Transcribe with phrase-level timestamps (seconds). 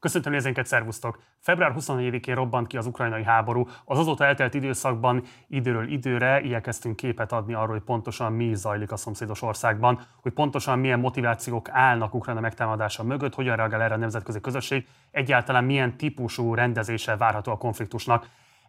[0.00, 1.22] Köszöntöm nézőinket, szervusztok!
[1.38, 3.68] Február 24-én robbant ki az ukrajnai háború.
[3.84, 8.96] Az azóta eltelt időszakban időről időre igyekeztünk képet adni arról, hogy pontosan mi zajlik a
[8.96, 14.40] szomszédos országban, hogy pontosan milyen motivációk állnak Ukrajna megtámadása mögött, hogyan reagál erre a nemzetközi
[14.40, 18.28] közösség, egyáltalán milyen típusú rendezése várható a konfliktusnak.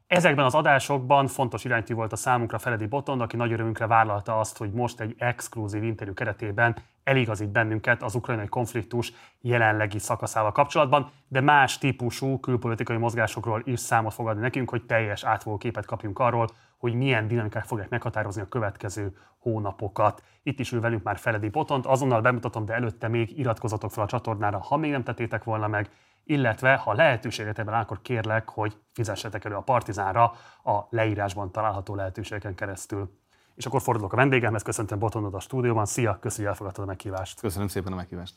[0.09, 4.57] Ezekben az adásokban fontos iránytű volt a számunkra Feledi Botond, aki nagy örömünkre vállalta azt,
[4.57, 11.41] hogy most egy exkluzív interjú keretében eligazít bennünket az ukrajnai konfliktus jelenlegi szakaszával kapcsolatban, de
[11.41, 16.47] más típusú külpolitikai mozgásokról is számot fog adni nekünk, hogy teljes átfogó képet kapjunk arról,
[16.77, 20.23] hogy milyen dinamikák fogják meghatározni a következő hónapokat.
[20.43, 24.07] Itt is ül velünk már Feledi Botont, azonnal bemutatom, de előtte még iratkozatok fel a
[24.07, 25.89] csatornára, ha még nem tettétek volna meg,
[26.29, 30.23] illetve ha lehetőséget ebben akkor kérlek, hogy fizessetek elő a Partizánra
[30.63, 33.17] a leírásban található lehetőségeken keresztül.
[33.55, 35.85] És akkor fordulok a vendégemhez, köszöntöm Botonod a stúdióban.
[35.85, 37.39] Szia, köszönjük, hogy elfogadtad a meghívást.
[37.39, 38.35] Köszönöm szépen a meghívást.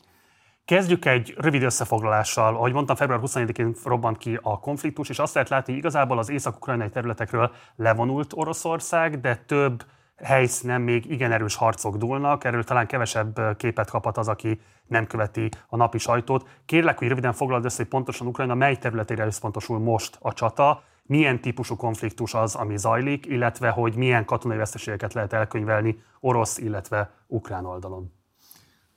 [0.65, 2.55] Kezdjük egy rövid összefoglalással.
[2.55, 6.29] Ahogy mondtam, február 24-én robbant ki a konfliktus, és azt lehet látni, hogy igazából az
[6.29, 9.83] észak-ukrajnai területekről levonult Oroszország, de több
[10.23, 15.49] helyszínen még igen erős harcok dúlnak, erről talán kevesebb képet kaphat az, aki nem követi
[15.67, 16.47] a napi sajtót.
[16.65, 21.41] Kérlek, hogy röviden foglald össze, hogy pontosan Ukrajna mely területére összpontosul most a csata, milyen
[21.41, 27.65] típusú konfliktus az, ami zajlik, illetve hogy milyen katonai veszteségeket lehet elkönyvelni orosz, illetve ukrán
[27.65, 28.22] oldalon.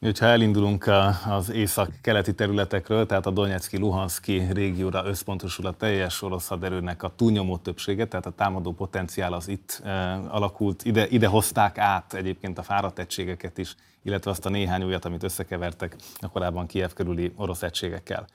[0.00, 0.91] Ha elindulunk
[1.28, 7.56] az észak-keleti területekről, tehát a Donetszki, Luhanszki régióra összpontosul a teljes orosz haderőnek a túlnyomó
[7.56, 9.83] többsége, tehát a támadó potenciál az itt
[10.28, 15.05] alakult, ide, ide hozták át egyébként a fáradt egységeket is, illetve azt a néhány újat,
[15.05, 18.27] amit összekevertek a korábban Kiev körüli orosz egységekkel.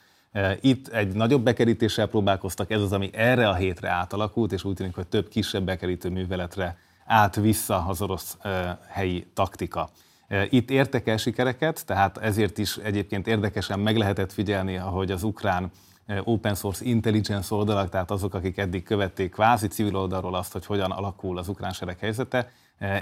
[0.61, 4.95] Itt egy nagyobb bekerítéssel próbálkoztak, ez az, ami erre a hétre átalakult, és úgy tűnik,
[4.95, 8.37] hogy több kisebb bekerítő műveletre állt vissza az orosz
[8.87, 9.89] helyi taktika.
[10.49, 15.71] Itt értek el sikereket, tehát ezért is egyébként érdekesen meg lehetett figyelni, ahogy az ukrán
[16.23, 20.91] open source intelligence oldalak, tehát azok, akik eddig követték kvázi civil oldalról azt, hogy hogyan
[20.91, 22.51] alakul az ukrán sereg helyzete,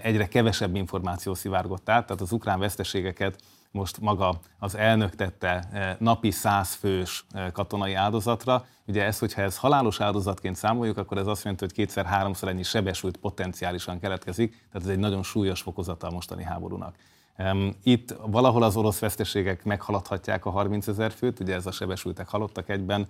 [0.02, 3.42] egyre kevesebb információ szivárgott át, tehát az ukrán veszteségeket
[3.72, 5.68] most maga az elnök tette
[6.00, 8.66] napi száz fős katonai áldozatra.
[8.86, 13.18] Ugye ez, hogyha ez halálos áldozatként számoljuk, akkor ez azt jelenti, hogy kétszer-háromszor ennyi sebesült
[13.18, 16.96] potenciálisan keletkezik, tehát ez egy nagyon súlyos fokozata a mostani háborúnak.
[17.84, 22.70] Itt valahol az orosz veszteségek meghaladhatják a 30 ezer főt, ugye ez a sebesültek halottak
[22.70, 23.08] egyben,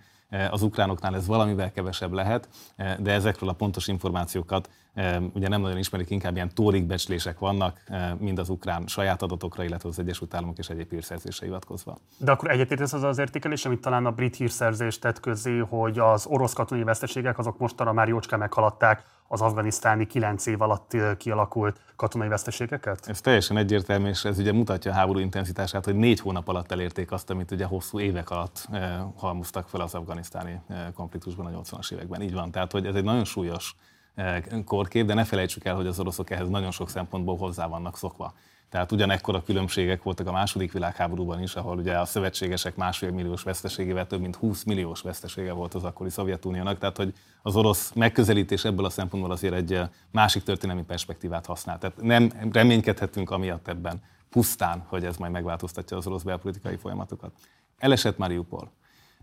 [0.49, 5.61] az ukránoknál ez valamivel kevesebb lehet, e, de ezekről a pontos információkat e, ugye nem
[5.61, 7.83] nagyon ismerik, inkább ilyen tórik becslések vannak,
[8.17, 11.97] mind az ukrán saját adatokra, illetve az Egyesült Államok és egyéb hírszerzésre hivatkozva.
[12.17, 16.25] De akkor egyetértesz az az értékelés, amit talán a brit hírszerzés tett közé, hogy az
[16.25, 22.27] orosz katonai veszteségek azok mostanra már jócskán meghaladták az afganisztáni kilenc év alatt kialakult katonai
[22.27, 23.07] veszteségeket?
[23.07, 27.11] Ez teljesen egyértelmű, és ez ugye mutatja a háború intenzitását, hogy négy hónap alatt elérték
[27.11, 30.18] azt, amit ugye hosszú évek alatt eh, halmoztak fel az afganisztáni
[30.67, 32.21] eh, konfliktusban a 80-as években.
[32.21, 33.75] Így van, tehát hogy ez egy nagyon súlyos
[34.15, 37.97] eh, korkép, de ne felejtsük el, hogy az oroszok ehhez nagyon sok szempontból hozzá vannak
[37.97, 38.33] szokva.
[38.69, 44.07] Tehát ugyanekkor különbségek voltak a második világháborúban is, ahol ugye a szövetségesek másfél milliós veszteségével
[44.07, 46.77] több mint 20 milliós vesztesége volt az akkori Szovjetuniónak.
[46.77, 51.77] Tehát, hogy az orosz megközelítés ebből a szempontból azért egy eh, másik történelmi perspektívát használ.
[51.77, 57.31] Tehát nem reménykedhetünk amiatt ebben pusztán, hogy ez majd megváltoztatja az orosz belpolitikai folyamatokat.
[57.77, 58.71] Elesett Mariupol.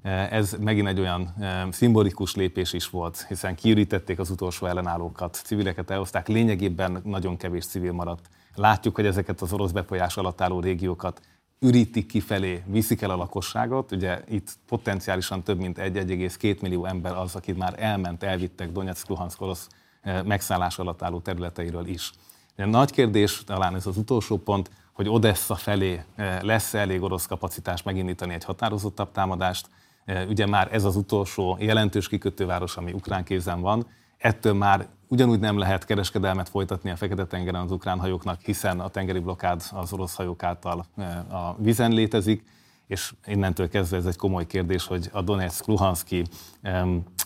[0.06, 5.40] Eh, ez megint egy olyan eh, szimbolikus lépés is volt, hiszen kiürítették az utolsó ellenállókat,
[5.44, 10.60] civileket elhozták, lényegében nagyon kevés civil maradt Látjuk, hogy ezeket az orosz befolyás alatt álló
[10.60, 11.20] régiókat
[11.58, 13.92] ürítik kifelé, viszik el a lakosságot.
[13.92, 19.40] Ugye itt potenciálisan több mint 1,2 millió ember az, aki már elment, elvittek Donetsk, Luhansk
[19.40, 19.68] orosz
[20.00, 22.12] eh, megszállás alatt álló területeiről is.
[22.56, 26.02] De nagy kérdés, talán ez az utolsó pont, hogy Odessa felé
[26.40, 29.68] lesz elég orosz kapacitás megindítani egy határozottabb támadást.
[30.06, 33.86] Eh, ugye már ez az utolsó jelentős kikötőváros, ami ukrán kézen van,
[34.18, 39.18] ettől már ugyanúgy nem lehet kereskedelmet folytatni a Fekete-tengeren az ukrán hajóknak, hiszen a tengeri
[39.18, 42.44] blokkád az orosz hajók által eh, a vizen létezik,
[42.86, 46.24] és innentől kezdve ez egy komoly kérdés, hogy a Donetsk-Luhanszki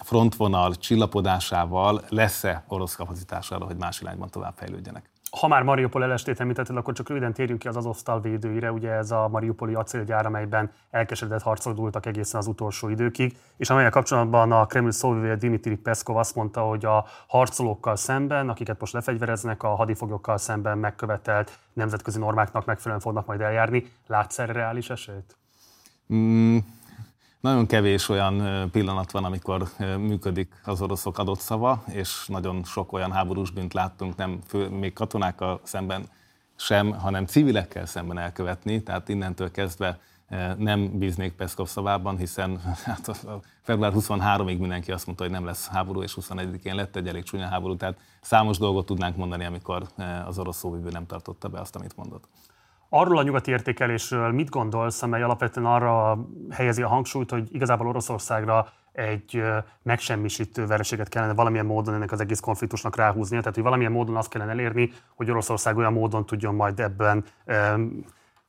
[0.05, 5.11] frontvonal csillapodásával lesz-e orosz kapacitás arra, hogy más irányban tovább fejlődjenek.
[5.39, 8.73] Ha már Mariupol elestét említetted, akkor csak röviden térjünk ki az Azovstal védőire.
[8.73, 13.91] Ugye ez a Mariupoli acélgyár, amelyben elkeseredett harcok dúltak egészen az utolsó időkig, és amelyek
[13.91, 19.63] kapcsolatban a Kreml szóvivője Dimitri Peszkov azt mondta, hogy a harcolókkal szemben, akiket most lefegyvereznek,
[19.63, 23.93] a hadifoglyokkal szemben megkövetelt nemzetközi normáknak megfelelően fognak majd eljárni.
[24.07, 25.37] Látsz erre reális esélyt?
[26.15, 26.59] Mm,
[27.41, 33.13] nagyon kevés olyan pillanat van, amikor működik az oroszok adott szava, és nagyon sok olyan
[33.13, 36.09] háborús bűnt láttunk, nem fő, még katonákkal szemben
[36.57, 39.99] sem, hanem civilekkel szemben elkövetni, tehát innentől kezdve
[40.57, 45.69] nem bíznék Peszkov szavában, hiszen hát a február 23-ig mindenki azt mondta, hogy nem lesz
[45.69, 49.89] háború, és 21-én lett egy elég csúnya háború, tehát számos dolgot tudnánk mondani, amikor
[50.27, 52.29] az orosz szóvivő nem tartotta be azt, amit mondott.
[52.93, 56.19] Arról a nyugati értékelésről mit gondolsz, amely alapvetően arra
[56.51, 59.43] helyezi a hangsúlyt, hogy igazából Oroszországra egy
[59.83, 64.29] megsemmisítő vereséget kellene valamilyen módon ennek az egész konfliktusnak ráhúznia, tehát hogy valamilyen módon azt
[64.29, 67.25] kellene elérni, hogy Oroszország olyan módon tudjon majd ebben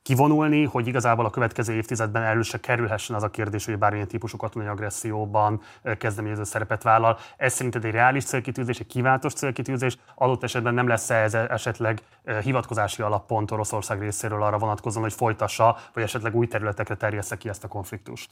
[0.02, 4.36] kivonulni, hogy igazából a következő évtizedben elő se kerülhessen az a kérdés, hogy bármilyen típusú
[4.36, 5.60] katonai agresszióban
[5.98, 7.18] kezdeményező szerepet vállal.
[7.36, 12.02] Ez szerinted egy reális célkitűzés, egy kiváltos célkitűzés, adott esetben nem lesz-e ez esetleg
[12.42, 17.64] hivatkozási alappont Oroszország részéről arra vonatkozóan, hogy folytassa, vagy esetleg új területekre terjessze ki ezt
[17.64, 18.30] a konfliktust?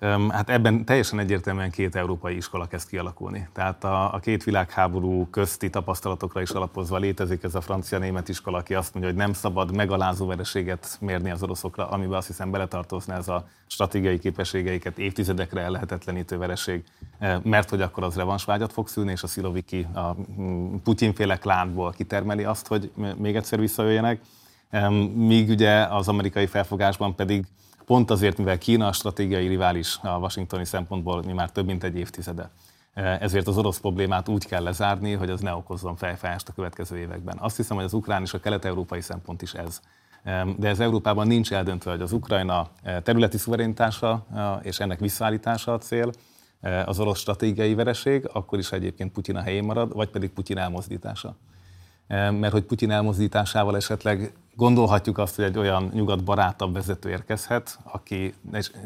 [0.00, 3.48] Hát ebben teljesen egyértelműen két európai iskola kezd kialakulni.
[3.52, 8.74] Tehát a, a két világháború közti tapasztalatokra is alapozva létezik ez a francia-német iskola, aki
[8.74, 13.28] azt mondja, hogy nem szabad megalázó vereséget mérni az oroszokra, amiben azt hiszem beletartozna ez
[13.28, 16.84] a stratégiai képességeiket évtizedekre ellehetetlenítő vereség,
[17.42, 22.44] mert hogy akkor az revansvágyat fog szülni, és a Sziloviki a mm, Putyinféle klánból kitermeli
[22.44, 24.20] azt, hogy még egyszer visszajöjjenek.
[25.14, 27.46] Míg ugye az amerikai felfogásban pedig
[27.86, 31.96] Pont azért, mivel Kína a stratégiai rivális a washingtoni szempontból mi már több mint egy
[31.96, 32.50] évtizede.
[32.94, 37.38] Ezért az orosz problémát úgy kell lezárni, hogy az ne okozzon fejfájást a következő években.
[37.38, 39.80] Azt hiszem, hogy az ukrán és a kelet-európai szempont is ez.
[40.56, 42.68] De ez Európában nincs eldöntve, hogy az Ukrajna
[43.02, 44.26] területi szuverenitása
[44.62, 46.10] és ennek visszaállítása a cél,
[46.84, 51.36] az orosz stratégiai vereség, akkor is egyébként Putyin a helyén marad, vagy pedig Putyin elmozdítása.
[52.08, 58.34] Mert hogy Putyin elmozdításával esetleg Gondolhatjuk azt, hogy egy olyan nyugatbarátabb vezető érkezhet, aki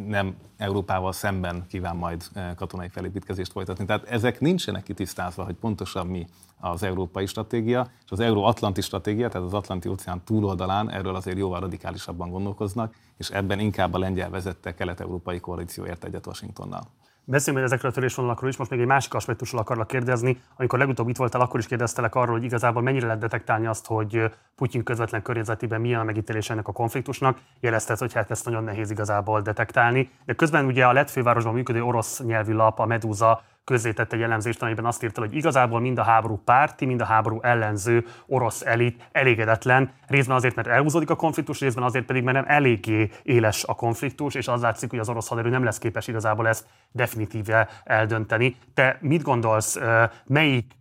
[0.07, 3.85] nem Európával szemben kíván majd eh, katonai felépítkezést folytatni.
[3.85, 6.27] Tehát ezek nincsenek kitisztázva, hogy pontosan mi
[6.61, 11.61] az európai stratégia, és az euróatlanti stratégia, tehát az Atlanti óceán túloldalán erről azért jóval
[11.61, 16.83] radikálisabban gondolkoznak, és ebben inkább a lengyel vezette kelet-európai koalíció ért egyet Washingtonnal.
[17.25, 20.41] Beszéljünk ezekről a törésvonalakról is, most még egy másik aspektusról akarlak kérdezni.
[20.57, 24.31] Amikor legutóbb itt voltál, akkor is kérdeztelek arról, hogy igazából mennyire lehet detektálni azt, hogy
[24.57, 27.39] Putyin közvetlen környezetében milyen a megítélés ennek a konfliktusnak.
[27.61, 30.11] Jelezted, hogy hát ezt nagyon nehéz igazából detektálni.
[30.25, 34.63] De közben ugye a lett fővárosban működő orosz nyelvű lap, a Medusa közzétett egy elemzést,
[34.63, 39.09] amiben azt írta, hogy igazából mind a háború párti, mind a háború ellenző orosz elit
[39.13, 43.75] elégedetlen, részben azért, mert elhúzódik a konfliktus, részben azért pedig, mert nem eléggé éles a
[43.75, 48.57] konfliktus, és az látszik, hogy az orosz haderő nem lesz képes igazából ezt definitíve eldönteni.
[48.75, 49.79] Te mit gondolsz,
[50.27, 50.73] melyik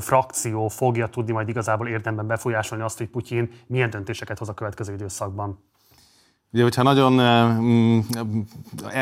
[0.00, 4.92] frakció fogja tudni majd igazából érdemben befolyásolni azt, hogy Putyin milyen döntéseket hoz a következő
[4.92, 5.67] időszakban?
[6.52, 7.12] Ugye, hogyha nagyon
[7.60, 7.98] mm,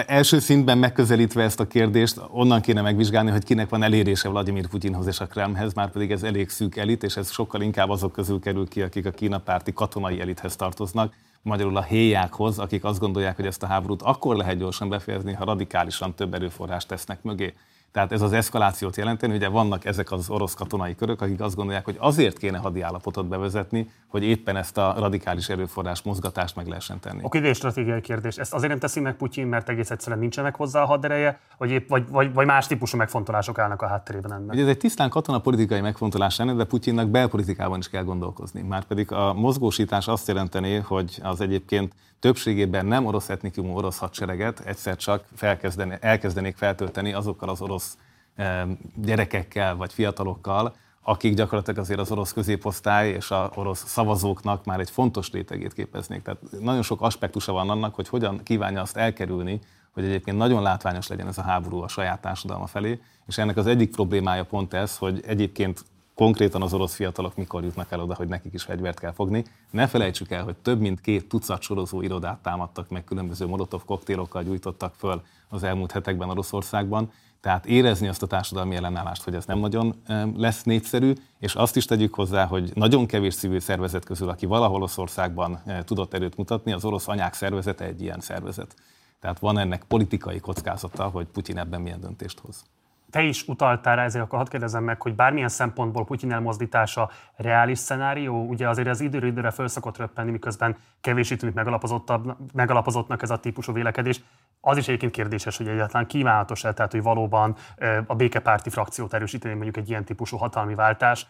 [0.06, 5.06] első szintben megközelítve ezt a kérdést, onnan kéne megvizsgálni, hogy kinek van elérése Vladimir Putyinhoz
[5.06, 8.40] és a Kremlhez, már pedig ez elég szűk elit, és ez sokkal inkább azok közül
[8.40, 13.46] kerül ki, akik a kínapárti katonai elithez tartoznak, magyarul a héjákhoz, akik azt gondolják, hogy
[13.46, 17.54] ezt a háborút akkor lehet gyorsan befejezni, ha radikálisan több erőforrást tesznek mögé.
[17.96, 21.84] Tehát ez az eszkalációt jelenteni, ugye vannak ezek az orosz katonai körök, akik azt gondolják,
[21.84, 27.20] hogy azért kéne hadiállapotot bevezetni, hogy éppen ezt a radikális erőforrás mozgatást meg lehessen tenni.
[27.22, 28.36] Oké, de stratégiai kérdés.
[28.36, 31.88] Ezt azért nem teszi meg Putyin, mert egész egyszerűen nincsenek hozzá a hadereje, vagy, épp,
[31.88, 34.52] vagy, vagy, vagy más típusú megfontolások állnak a hátterében ennek?
[34.52, 35.10] Ugye ez egy tisztán
[35.42, 38.62] politikai megfontolás lenne, de Putyinnak belpolitikában is kell gondolkozni.
[38.62, 41.92] Márpedig a mozgósítás azt jelenteni, hogy az egyébként
[42.26, 45.24] többségében nem orosz etnikumú orosz hadsereget egyszer csak
[46.00, 47.98] elkezdenék feltölteni azokkal az orosz
[48.94, 54.90] gyerekekkel vagy fiatalokkal, akik gyakorlatilag azért az orosz középosztály és az orosz szavazóknak már egy
[54.90, 56.22] fontos rétegét képeznék.
[56.22, 59.60] Tehát nagyon sok aspektusa van annak, hogy hogyan kívánja azt elkerülni,
[59.92, 63.66] hogy egyébként nagyon látványos legyen ez a háború a saját társadalma felé, és ennek az
[63.66, 65.84] egyik problémája pont ez, hogy egyébként
[66.16, 69.44] konkrétan az orosz fiatalok mikor jutnak el oda, hogy nekik is fegyvert kell fogni.
[69.70, 74.42] Ne felejtsük el, hogy több mint két tucat sorozó irodát támadtak meg, különböző molotov koktélokkal
[74.42, 77.12] gyújtottak föl az elmúlt hetekben Oroszországban.
[77.40, 80.02] Tehát érezni azt a társadalmi ellenállást, hogy ez nem nagyon
[80.36, 84.76] lesz népszerű, és azt is tegyük hozzá, hogy nagyon kevés civil szervezet közül, aki valahol
[84.76, 88.74] Oroszországban tudott erőt mutatni, az orosz anyák szervezete egy ilyen szervezet.
[89.20, 92.64] Tehát van ennek politikai kockázata, hogy Putyin ebben milyen döntést hoz
[93.16, 97.78] te is utaltál rá, ezért akkor hadd kérdezem meg, hogy bármilyen szempontból Putyin elmozdítása reális
[97.78, 101.54] szenárió, ugye azért az időről időre föl szokott röppenni, miközben kevésé tűnik
[102.52, 104.20] megalapozottnak ez a típusú vélekedés.
[104.60, 107.56] Az is egyébként kérdéses, hogy egyáltalán kívánatos-e, tehát hogy valóban
[108.06, 111.26] a békepárti frakciót erősíteni mondjuk egy ilyen típusú hatalmi váltás.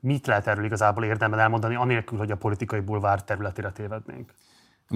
[0.00, 4.32] Mit lehet erről igazából érdemben elmondani, anélkül, hogy a politikai bulvár területére tévednénk?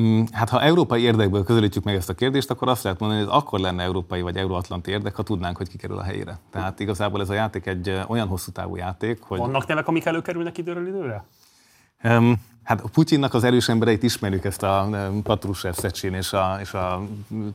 [0.01, 3.31] Mm, hát ha európai érdekből közelítjük meg ezt a kérdést, akkor azt lehet mondani, hogy
[3.31, 6.39] ez akkor lenne európai vagy euróatlanti érdek, ha tudnánk, hogy kikerül a helyére.
[6.51, 9.39] Tehát igazából ez a játék egy olyan hosszú távú játék, hogy...
[9.39, 11.25] Vannak nevek, amik előkerülnek időről időre?
[12.63, 14.89] Hát a Putyinnak az erős embereit ismerjük, ezt a
[15.23, 17.03] Patrushev, Szecsin és a, és a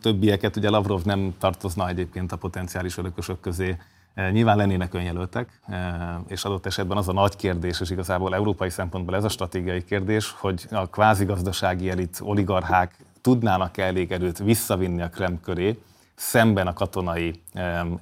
[0.02, 0.56] többieket.
[0.56, 3.78] Ugye Lavrov nem tartozna egyébként a potenciális örökösök közé.
[4.18, 8.70] E, nyilván lennének önjelöltek, e, és adott esetben az a nagy kérdés, és igazából európai
[8.70, 15.02] szempontból ez a stratégiai kérdés, hogy a kvázi gazdasági elit, oligarchák tudnának elég erőt visszavinni
[15.02, 15.82] a Krem köré,
[16.16, 17.42] szemben a katonai,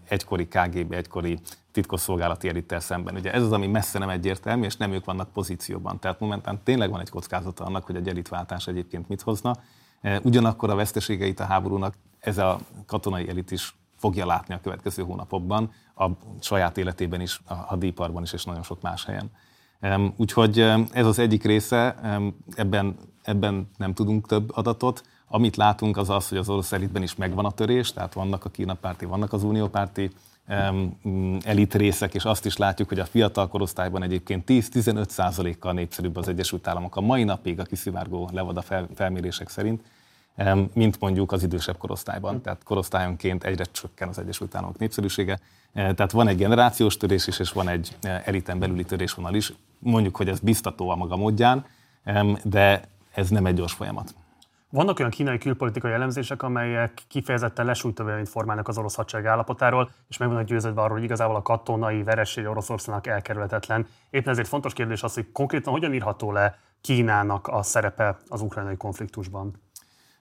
[0.08, 1.40] egykori KGB, egykori
[1.72, 3.16] titkosszolgálati elittel szemben.
[3.16, 6.00] Ugye ez az, ami messze nem egyértelmű, és nem ők vannak pozícióban.
[6.00, 9.56] Tehát momentán tényleg van egy kockázata annak, hogy egy elitváltás egyébként mit hozna.
[10.02, 15.04] E, ugyanakkor a veszteségeit a háborúnak ez a katonai elit is fogja látni a következő
[15.04, 16.10] hónapokban, a
[16.40, 19.32] saját életében is, a hadiparban is, és nagyon sok más helyen.
[20.16, 20.60] Úgyhogy
[20.92, 21.96] ez az egyik része,
[22.56, 25.04] ebben, ebben nem tudunk több adatot.
[25.28, 28.50] Amit látunk az az, hogy az orosz elitben is megvan a törés, tehát vannak a
[28.50, 30.12] Kína párti, vannak az uniópárti
[31.44, 36.28] elit részek, és azt is látjuk, hogy a fiatal korosztályban egyébként 10-15 százalékkal népszerűbb az
[36.28, 38.62] Egyesült Államok a mai napig a kiszivárgó levada
[38.96, 39.84] felmérések szerint,
[40.74, 42.42] mint mondjuk az idősebb korosztályban.
[42.42, 45.40] Tehát korosztályonként egyre csökken az Egyesült Államok népszerűsége.
[45.74, 49.54] Tehát van egy generációs törés is, és van egy e, eliten belüli törésvonal is.
[49.80, 51.66] Mondjuk, hogy ez biztató a maga módján,
[52.44, 52.82] de
[53.14, 54.16] ez nem egy gyors folyamat.
[54.70, 60.18] Vannak olyan kínai külpolitikai elemzések, amelyek kifejezetten lesújtó véleményt formálnak az orosz hadsereg állapotáról, és
[60.18, 63.88] meg vannak győződve arról, hogy igazából a katonai vereség Oroszországnak elkerülhetetlen.
[64.10, 68.78] Éppen ezért fontos kérdés az, hogy konkrétan hogyan írható le Kínának a szerepe az ukrajnai
[68.78, 69.54] konfliktusban.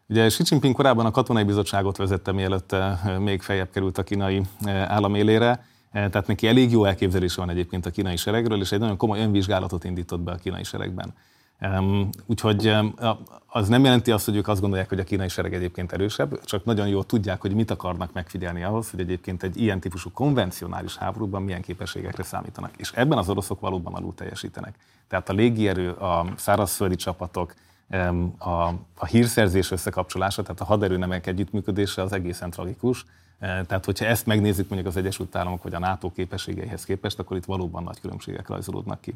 [0.08, 4.42] Ugye Xi Jinping korábban a katonai bizottságot vezette, mielőtt eh, még feljebb került a kínai
[4.60, 8.72] eh, állam élére, eh, tehát neki elég jó elképzelése van egyébként a kínai seregről, és
[8.72, 11.14] egy nagyon komoly önvizsgálatot indított be a kínai seregben.
[12.26, 12.74] Úgyhogy
[13.46, 16.64] az nem jelenti azt, hogy ők azt gondolják, hogy a kínai sereg egyébként erősebb, csak
[16.64, 21.42] nagyon jól tudják, hogy mit akarnak megfigyelni ahhoz, hogy egyébként egy ilyen típusú konvencionális háborúban
[21.42, 22.70] milyen képességekre számítanak.
[22.76, 24.74] És ebben az oroszok valóban alul teljesítenek.
[25.08, 27.54] Tehát a légierő, a szárazföldi csapatok,
[28.38, 33.04] a, a hírszerzés összekapcsolása, tehát a haderőnemek együttműködése az egészen tragikus.
[33.38, 37.36] E, tehát, hogyha ezt megnézzük mondjuk az Egyesült Államok vagy a NATO képességeihez képest, akkor
[37.36, 39.14] itt valóban nagy különbségek rajzolódnak ki.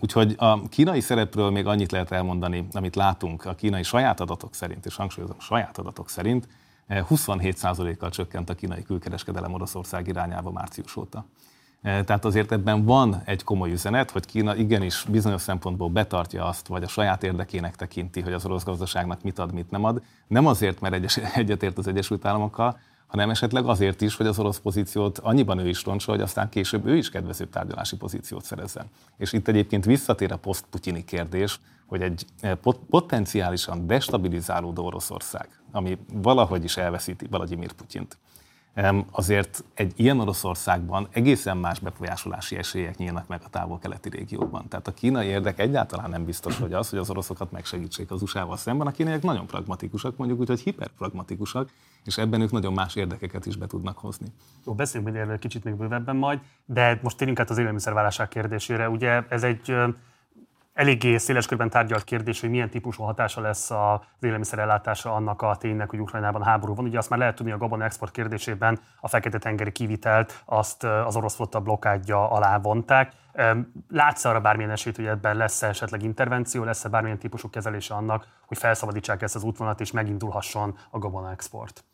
[0.00, 4.86] Úgyhogy a kínai szerepről még annyit lehet elmondani, amit látunk a kínai saját adatok szerint,
[4.86, 6.48] és hangsúlyozom, saját adatok szerint,
[6.88, 11.24] 27%-kal e, csökkent a kínai külkereskedelem Oroszország irányába március óta.
[11.82, 16.66] Eh, tehát azért ebben van egy komoly üzenet, hogy Kína igenis bizonyos szempontból betartja azt,
[16.66, 20.02] vagy a saját érdekének tekinti, hogy az orosz gazdaságnak mit ad, mit nem ad.
[20.26, 24.58] Nem azért, mert egyes, egyetért az Egyesült Államokkal, hanem esetleg azért is, hogy az orosz
[24.58, 28.86] pozíciót annyiban ő is roncsa, hogy aztán később ő is kedvezőbb tárgyalási pozíciót szerezzen.
[29.16, 32.56] És itt egyébként visszatér a poszt-putyini kérdés, hogy egy eh,
[32.90, 38.18] potenciálisan destabilizálódó Oroszország, ami valahogy is elveszíti Vladimir Putyint,
[39.10, 44.68] azért egy ilyen Oroszországban egészen más befolyásolási esélyek nyílnak meg a távol-keleti régióban.
[44.68, 48.56] Tehát a kínai érdek egyáltalán nem biztos, hogy az, hogy az oroszokat megsegítsék az USA-val
[48.56, 48.86] szemben.
[48.86, 51.70] A kínaiak nagyon pragmatikusak, mondjuk úgy, hogy hiperpragmatikusak,
[52.04, 54.26] és ebben ők nagyon más érdekeket is be tudnak hozni.
[54.66, 58.88] Jó, beszéljünk még kicsit még bővebben majd, de most térjünk át az élelmiszerválság kérdésére.
[58.88, 59.74] Ugye ez egy
[60.80, 65.90] eléggé széles körben tárgyalt kérdés, hogy milyen típusú hatása lesz az élelmiszerellátásra annak a ténynek,
[65.90, 66.84] hogy Ukrajnában háború van.
[66.84, 71.34] Ugye azt már lehet tudni a gabon export kérdésében a Fekete-tengeri kivitelt, azt az orosz
[71.34, 73.12] flotta blokkádja alá vonták.
[73.88, 78.58] Látsz arra bármilyen esélyt, hogy ebben lesz esetleg intervenció, lesz-e bármilyen típusú kezelése annak, hogy
[78.58, 81.84] felszabadítsák ezt az útvonalat és megindulhasson a gabon export?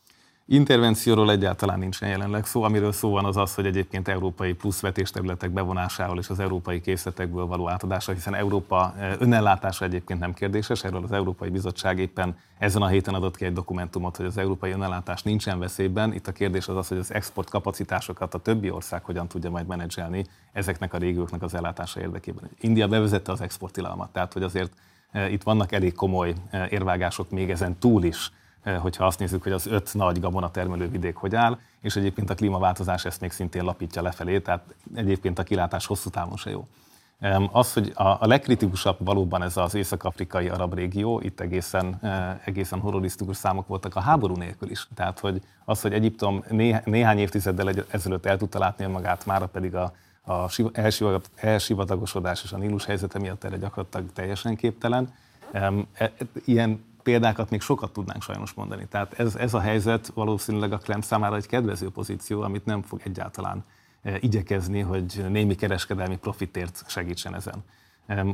[0.49, 2.63] Intervencióról egyáltalán nincsen jelenleg szó.
[2.63, 7.47] Amiről szó van az az, hogy egyébként európai plusz vetésterületek bevonásával és az európai készletekből
[7.47, 10.85] való átadása, hiszen Európa eh, önellátása egyébként nem kérdéses.
[10.85, 14.71] Erről az Európai Bizottság éppen ezen a héten adott ki egy dokumentumot, hogy az európai
[14.71, 16.13] önellátás nincsen veszélyben.
[16.13, 19.67] Itt a kérdés az az, hogy az export kapacitásokat a többi ország hogyan tudja majd
[19.67, 22.51] menedzselni ezeknek a régióknak az ellátása érdekében.
[22.61, 24.73] India bevezette az exportilalmat, tehát hogy azért
[25.11, 28.31] eh, itt vannak elég komoly eh, érvágások még ezen túl is
[28.79, 32.35] hogyha azt nézzük, hogy az öt nagy gabona termelő vidék hogy áll, és egyébként a
[32.35, 36.67] klímaváltozás ezt még szintén lapítja lefelé, tehát egyébként a kilátás hosszú távon se jó.
[37.53, 43.37] Az, hogy a, legkritikusabb valóban ez az észak-afrikai arab régió, itt egészen, eh, egészen horrorisztikus
[43.37, 44.89] számok voltak a háború nélkül is.
[44.95, 49.75] Tehát, hogy az, hogy Egyiptom né, néhány évtizeddel ezelőtt el tudta látni magát, már pedig
[49.75, 49.93] a,
[50.25, 50.51] a
[51.35, 55.15] elsivatagosodás és a Nílus helyzete miatt erre gyakorlatilag teljesen képtelen.
[55.53, 55.73] E,
[56.45, 58.87] ilyen példákat még sokat tudnánk sajnos mondani.
[58.87, 63.01] Tehát ez, ez a helyzet valószínűleg a Klem számára egy kedvező pozíció, amit nem fog
[63.05, 63.65] egyáltalán
[64.03, 67.65] e, igyekezni, hogy némi kereskedelmi profitért segítsen ezen.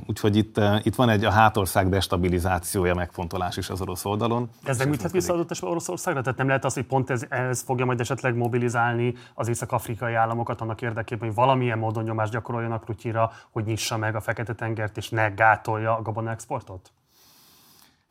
[0.07, 4.51] Úgyhogy itt, itt van egy a hátország destabilizációja megfontolás is az orosz oldalon.
[4.65, 6.23] Ez nem üthet vissza adott esetben Oroszországra?
[6.23, 10.61] Tehát nem lehet az, hogy pont ez, ez fogja majd esetleg mobilizálni az észak-afrikai államokat
[10.61, 15.29] annak érdekében, hogy valamilyen módon nyomást gyakoroljanak Putyinra, hogy nyissa meg a Fekete-tengert és ne
[15.29, 16.93] gátolja a gabona exportot?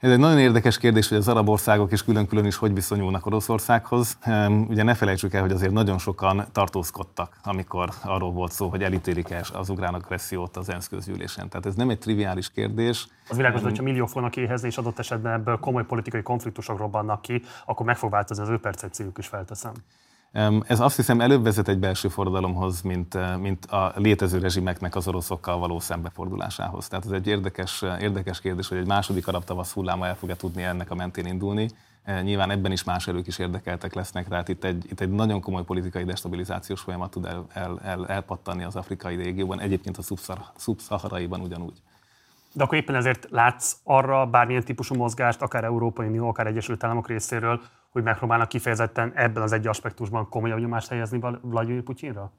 [0.01, 4.17] Ez egy nagyon érdekes kérdés, hogy az arab országok is külön-külön is hogy viszonyulnak Oroszországhoz.
[4.67, 9.29] Ugye ne felejtsük el, hogy azért nagyon sokan tartózkodtak, amikor arról volt szó, hogy elítélik
[9.29, 11.49] el az ukrán agressziót az ENSZ közgyűlésen.
[11.49, 13.07] Tehát ez nem egy triviális kérdés.
[13.29, 17.41] Az világos, hogyha millió fognak éhezni, és adott esetben ebből komoly politikai konfliktusok robbannak ki,
[17.65, 19.73] akkor meg fog változni az ő percepciójuk is felteszem.
[20.67, 25.07] Ez azt hiszem előbb vezet egy belső forradalomhoz, mint, eh, mint a létező rezsimeknek az
[25.07, 26.87] oroszokkal való szembefordulásához.
[26.87, 30.35] Tehát ez egy érdekes, eh, érdekes kérdés, hogy egy második arab tavasz hulláma el fogja
[30.35, 31.69] tudni ennek a mentén indulni.
[32.03, 35.41] Eh, nyilván ebben is más erők is érdekeltek lesznek, tehát itt egy, itt egy nagyon
[35.41, 40.01] komoly politikai destabilizációs folyamat tud el, el, el, elpattanni az afrikai régióban, egyébként a
[40.55, 41.81] szubszaharaiban ugyanúgy.
[42.53, 47.07] De akkor éppen ezért látsz arra bármilyen típusú mozgást, akár Európai Unió, akár Egyesült Államok
[47.07, 52.31] részéről, hogy megpróbálnak kifejezetten ebben az egy aspektusban komolyabb nyomást helyezni Vladimir Putyinra?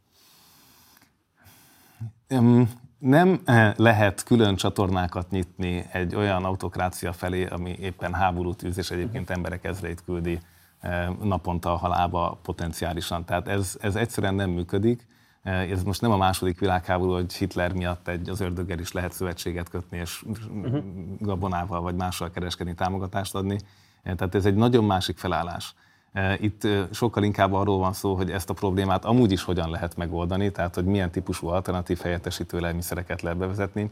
[2.98, 8.90] Nem eh, lehet külön csatornákat nyitni egy olyan autokrácia felé, ami éppen háborút űz, és
[8.90, 10.40] egyébként emberek ezreit küldi
[10.80, 13.24] eh, naponta a halába potenciálisan.
[13.24, 15.06] Tehát ez, ez egyszerűen nem működik.
[15.42, 19.12] Eh, ez most nem a második világháború, hogy Hitler miatt egy, az ördöggel is lehet
[19.12, 20.84] szövetséget kötni, és uh-huh.
[21.18, 23.58] gabonával vagy mással kereskedni, támogatást adni.
[24.02, 25.74] Tehát ez egy nagyon másik felállás.
[26.12, 29.70] E, itt e, sokkal inkább arról van szó, hogy ezt a problémát amúgy is hogyan
[29.70, 33.90] lehet megoldani, tehát hogy milyen típusú alternatív helyettesítő lehetőségeket lehet bevezetni.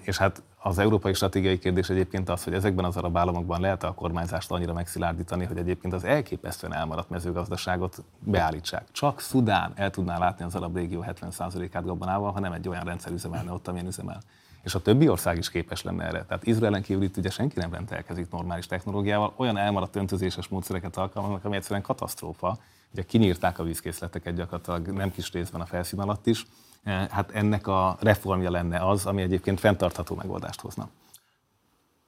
[0.00, 3.94] És hát az európai stratégiai kérdés egyébként az, hogy ezekben az arab államokban lehet a
[3.94, 8.84] kormányzást annyira megszilárdítani, hogy egyébként az elképesztően elmaradt mezőgazdaságot beállítsák.
[8.92, 13.12] Csak Szudán el tudná látni az arab régió 70%-át gabonával, ha nem egy olyan rendszer
[13.12, 14.20] üzemelne ott, amilyen üzemel
[14.62, 16.24] és a többi ország is képes lenne erre.
[16.24, 21.44] Tehát Izraelen kívül itt ugye senki nem rendelkezik normális technológiával, olyan elmaradt öntözéses módszereket alkalmaznak,
[21.44, 22.58] ami egyszerűen katasztrófa.
[22.92, 26.46] Ugye kinyírták a vízkészleteket gyakorlatilag nem kis részben a felszín alatt is.
[26.82, 30.88] Eh, hát ennek a reformja lenne az, ami egyébként fenntartható megoldást hozna.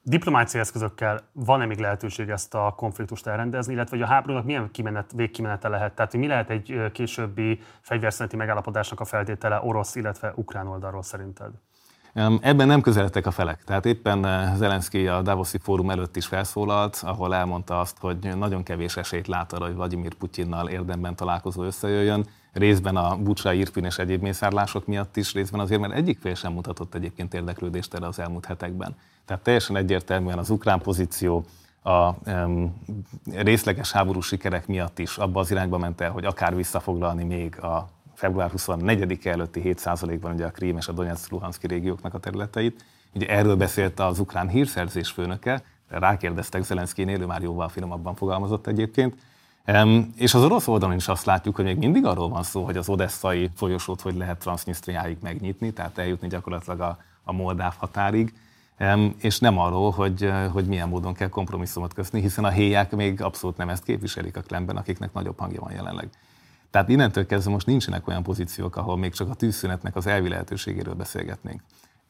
[0.03, 5.11] Diplomáciai eszközökkel van-e még lehetőség ezt a konfliktust elrendezni, illetve hogy a háborúnak milyen kimenet,
[5.15, 5.93] végkimenete lehet?
[5.95, 11.51] Tehát mi lehet egy későbbi fegyverszüneti megállapodásnak a feltétele orosz, illetve ukrán oldalról szerinted?
[12.13, 13.63] Ebben nem közeledtek a felek.
[13.63, 18.63] Tehát éppen eh, Zelenszky a Davoszi fórum előtt is felszólalt, ahol elmondta azt, hogy nagyon
[18.63, 22.25] kevés esélyt lát arra, hogy Vladimir Putyinnal érdemben találkozó összejöjjön.
[22.53, 26.53] Részben a Bucsa, Irpin és egyéb mészárlások miatt is, részben azért, mert egyik fél sem
[26.53, 28.95] mutatott egyébként érdeklődést erre az elmúlt hetekben.
[29.25, 31.45] Tehát teljesen egyértelműen az ukrán pozíció
[31.83, 32.81] a um,
[33.33, 37.87] részleges háborús sikerek miatt is abba az irányba ment el, hogy akár visszafoglalni még a
[38.21, 42.85] február 24 előtti 7%-ban ugye a Krím és a Donetsk-Luhanszki régióknak a területeit.
[43.13, 49.15] Ugye erről beszélt az ukrán hírszerzés főnöke, rákérdeztek Zelenszkinél, ő már jóval finomabban fogalmazott egyébként.
[50.15, 52.89] És az orosz oldalon is azt látjuk, hogy még mindig arról van szó, hogy az
[52.89, 58.33] odesszai folyosót hogy lehet Transnistriáig megnyitni, tehát eljutni gyakorlatilag a, a Moldáv határig,
[59.17, 63.57] és nem arról, hogy, hogy milyen módon kell kompromisszumot kötni, hiszen a héják még abszolút
[63.57, 66.09] nem ezt képviselik a klemben, akiknek nagyobb hangja van jelenleg.
[66.71, 70.93] Tehát innentől kezdve most nincsenek olyan pozíciók, ahol még csak a tűzszünetnek az elvi lehetőségéről
[70.93, 71.61] beszélgetnénk.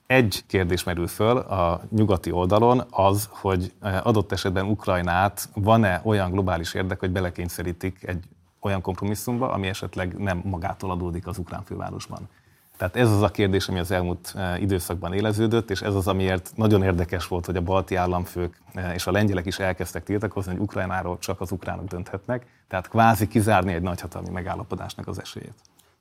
[0.07, 6.31] Egy kérdés merül föl a nyugati oldalon, az, hogy eh, adott esetben Ukrajnát van-e olyan
[6.31, 8.23] globális érdek, hogy belekényszerítik egy
[8.59, 12.29] olyan kompromisszumba, ami esetleg nem magától adódik az ukrán fővárosban.
[12.81, 16.51] Tehát ez az a kérdés, ami az elmúlt eh, időszakban éleződött, és ez az, amiért
[16.55, 20.61] nagyon érdekes volt, hogy a balti államfők eh, és a lengyelek is elkezdtek tiltakozni, hogy
[20.61, 25.53] Ukrajnáról csak az ukránok dönthetnek, tehát kvázi kizárni egy nagyhatalmi megállapodásnak az esélyét.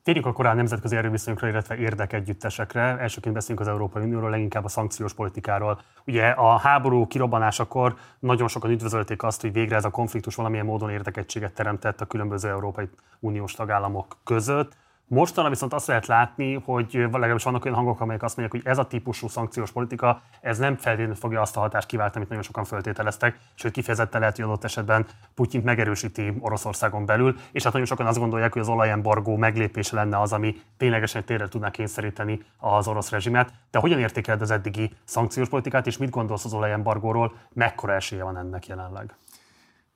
[0.02, 2.98] Térjünk akkor a nemzetközi erőviszonyokra, illetve érdekegyüttesekre.
[2.98, 5.80] Elsőként beszélünk az Európai Unióról, leginkább a szankciós politikáról.
[6.06, 10.90] Ugye a háború kirobbanásakor nagyon sokan üdvözölték azt, hogy végre ez a konfliktus valamilyen módon
[10.90, 12.88] érdekegységet teremtett a különböző Európai
[13.18, 14.76] Uniós tagállamok között.
[15.12, 18.78] Mostanra viszont azt lehet látni, hogy legalábbis vannak olyan hangok, amelyek azt mondják, hogy ez
[18.78, 22.64] a típusú szankciós politika, ez nem feltétlenül fogja azt a hatást kiváltani, amit nagyon sokan
[22.64, 28.06] föltételeztek, sőt kifejezetten lehet, hogy adott esetben Putyint megerősíti Oroszországon belül, és hát nagyon sokan
[28.06, 33.10] azt gondolják, hogy az olajembargó meglépése lenne az, ami ténylegesen térre tudná kényszeríteni az orosz
[33.10, 33.52] rezsimet.
[33.70, 38.36] De hogyan értékeled az eddigi szankciós politikát, és mit gondolsz az olajembargóról, mekkora esélye van
[38.36, 39.14] ennek jelenleg?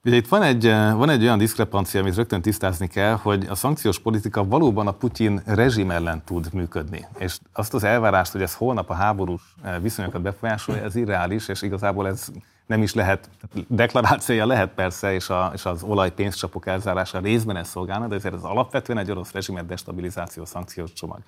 [0.04, 3.54] Ugye itt van egy, eh, van egy olyan diszkrepancia, amit rögtön tisztázni kell, hogy a
[3.54, 7.06] szankciós politika valóban a Putyin rezsim ellen tud működni.
[7.18, 11.62] És azt az elvárást, hogy ez holnap a háborús eh, viszonyokat befolyásolja, ez irreális, és
[11.62, 12.28] igazából ez
[12.66, 13.30] nem is lehet,
[13.68, 18.34] deklarációja lehet persze, és, a, és az olaj pénzcsapok elzárása részben ez szolgálna, de ezért
[18.34, 21.18] ez alapvetően egy orosz rezsimet destabilizáció szankciós csomag.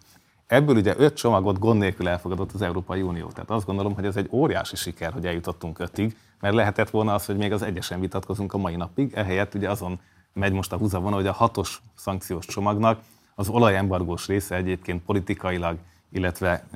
[0.46, 3.28] Ebből ugye öt csomagot gond nélkül elfogadott az Európai Unió.
[3.28, 7.27] Tehát azt gondolom, hogy ez egy óriási siker, hogy eljutottunk ötig, mert lehetett volna az,
[7.27, 10.01] hogy még az egyesen vitatkozunk a mai napig, ehelyett ugye azon
[10.33, 13.01] megy most a húzavona, hogy a hatos szankciós csomagnak
[13.35, 15.79] az olajembargós része egyébként politikailag,
[16.12, 16.66] illetve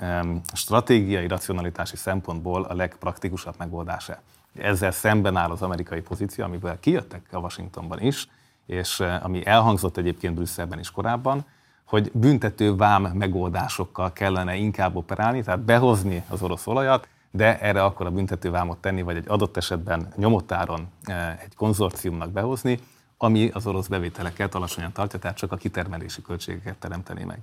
[0.53, 4.21] stratégiai, racionalitási szempontból a legpraktikusabb megoldása.
[4.59, 8.29] Ezzel szemben áll az amerikai pozíció, amiből kijöttek a Washingtonban is,
[8.67, 11.45] és ami elhangzott egyébként Brüsszelben is korábban,
[11.85, 18.07] hogy büntető vám megoldásokkal kellene inkább operálni, tehát behozni az orosz olajat, de erre akkor
[18.07, 20.89] a büntető vámot tenni, vagy egy adott esetben nyomottáron
[21.43, 22.79] egy konzorciumnak behozni,
[23.17, 27.39] ami az orosz bevételeket alacsonyan tartja, tehát csak a kitermelési költségeket teremteni meg.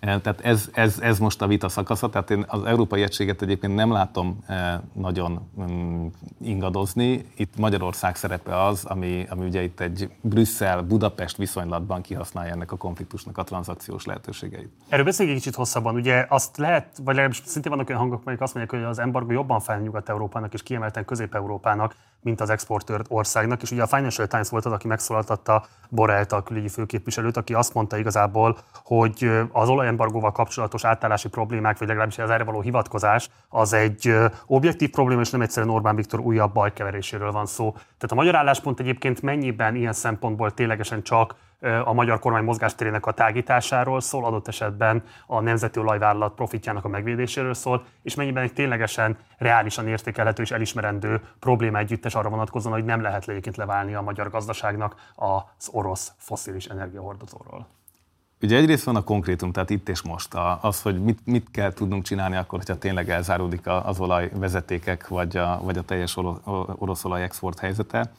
[0.00, 3.74] Eh, tehát ez, ez, ez most a vita szakasza, tehát én az európai egységet egyébként
[3.74, 6.06] nem látom eh, nagyon mm,
[6.42, 7.24] ingadozni.
[7.36, 13.38] Itt Magyarország szerepe az, ami, ami ugye itt egy Brüsszel-Budapest viszonylatban kihasználja ennek a konfliktusnak
[13.38, 14.70] a tranzakciós lehetőségeit.
[14.88, 15.94] Erről beszéljünk egy kicsit hosszabban.
[15.94, 19.32] Ugye azt lehet, vagy legalábbis szintén vannak olyan hangok, amelyek azt mondják, hogy az embargo
[19.32, 23.62] jobban fel Nyugat-Európának és kiemelten Közép-Európának, mint az exportőr országnak.
[23.62, 27.74] És ugye a Financial Times volt az, aki megszólaltatta Borrellt, a külügyi főképviselőt, aki azt
[27.74, 33.72] mondta igazából, hogy az olajembargóval kapcsolatos átállási problémák, vagy legalábbis az erre való hivatkozás, az
[33.72, 34.14] egy
[34.46, 37.70] objektív probléma, és nem egyszerűen Orbán Viktor újabb bajkeveréséről van szó.
[37.72, 41.34] Tehát a magyar álláspont egyébként mennyiben ilyen szempontból ténylegesen csak
[41.84, 47.54] a magyar kormány mozgástérének a tágításáról szól, adott esetben a nemzeti olajvállalat profitjának a megvédéséről
[47.54, 53.00] szól, és mennyiben egy ténylegesen reálisan értékelhető és elismerendő probléma együttes arra vonatkozóan, hogy nem
[53.00, 57.66] lehet egyébként leválni a magyar gazdaságnak az orosz foszilis energiahordozóról.
[58.42, 62.02] Ugye egyrészt van a konkrétum, tehát itt és most az, hogy mit, mit kell tudnunk
[62.02, 66.16] csinálni akkor, hogyha tényleg elzáródik az olajvezetékek, vagy a, vagy a teljes
[66.78, 68.12] orosz olaj export helyzete.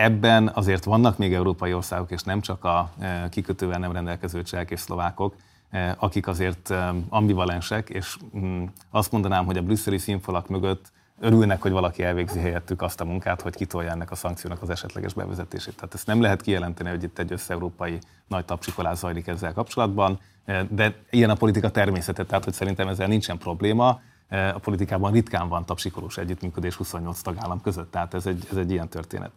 [0.00, 4.70] Ebben azért vannak még európai országok, és nem csak a e, kikötővel nem rendelkező csehek
[4.70, 5.34] és szlovákok,
[5.70, 11.62] e, akik azért e, ambivalensek, és mm, azt mondanám, hogy a brüsszeli színfalak mögött örülnek,
[11.62, 15.74] hogy valaki elvégzi helyettük azt a munkát, hogy kitolja ennek a szankciónak az esetleges bevezetését.
[15.74, 20.18] Tehát ezt nem lehet kijelenteni, hogy itt egy összeurópai nagy tapsikolás zajlik ezzel kapcsolatban,
[20.68, 24.00] de ilyen a politika természete, tehát hogy szerintem ezzel nincsen probléma.
[24.28, 28.88] A politikában ritkán van tapsikolós együttműködés 28 tagállam között, tehát ez egy, ez egy ilyen
[28.88, 29.30] történet.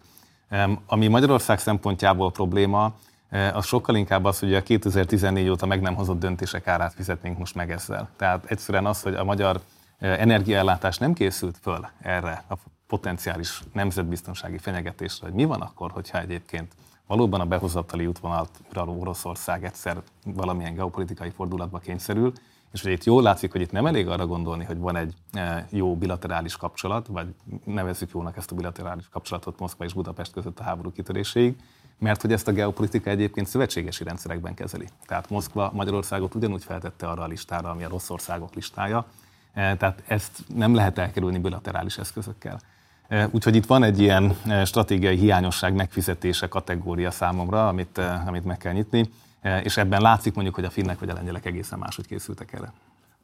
[0.86, 2.94] Ami Magyarország szempontjából probléma,
[3.30, 7.38] e, az sokkal inkább az, hogy a 2014 óta meg nem hozott döntések árát fizetnénk
[7.38, 8.10] most meg ezzel.
[8.18, 9.62] Tehát egyszerűen az, hogy a magyar
[10.00, 12.54] e, energiaellátás nem készült föl erre a
[12.88, 16.74] potenciális nemzetbiztonsági fenyegetésre, hogy mi van akkor, hogyha egyébként
[17.08, 22.34] valóban a behozatali útvonalat uraló Oroszország egyszer valamilyen geopolitikai fordulatba kényszerül,
[22.74, 25.68] és hogy itt jól látszik, hogy itt nem elég arra gondolni, hogy van egy e,
[25.70, 27.28] jó bilaterális kapcsolat, vagy
[27.66, 31.56] nevezzük jónak ezt a bilaterális kapcsolatot Moszkva és Budapest között a háború kitöréséig,
[32.00, 34.88] mert hogy ezt a geopolitika egyébként szövetségesi rendszerekben kezeli.
[35.06, 39.06] Tehát Moszkva Magyarországot ugyanúgy feltette arra a listára, ami a rossz országok listája,
[39.54, 42.60] e, tehát ezt nem lehet elkerülni bilaterális eszközökkel.
[43.08, 48.74] E, úgyhogy itt van egy ilyen stratégiai hiányosság megfizetése kategória számomra, amit, amit meg kell
[48.74, 49.10] nyitni.
[49.44, 52.74] E, és ebben látszik mondjuk, hogy a finnek vagy a lengyelek egészen máshogy készültek erre.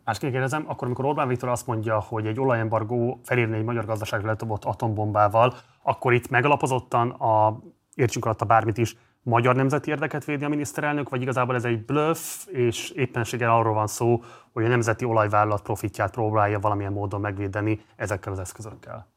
[0.05, 4.27] Másként kérdezem, akkor amikor Orbán Viktor azt mondja, hogy egy olajembargó felérni egy magyar gazdaságra
[4.27, 5.53] letobott atombombával,
[5.83, 7.59] akkor itt megalapozottan a,
[7.95, 11.85] értsünk alatt a bármit is, magyar nemzeti érdeket védi a miniszterelnök, vagy igazából ez egy
[11.85, 17.81] bluff, és éppenséggel arról van szó, hogy a nemzeti olajvállalat profitját próbálja valamilyen módon megvédeni
[17.95, 19.07] ezekkel az eszközökkel?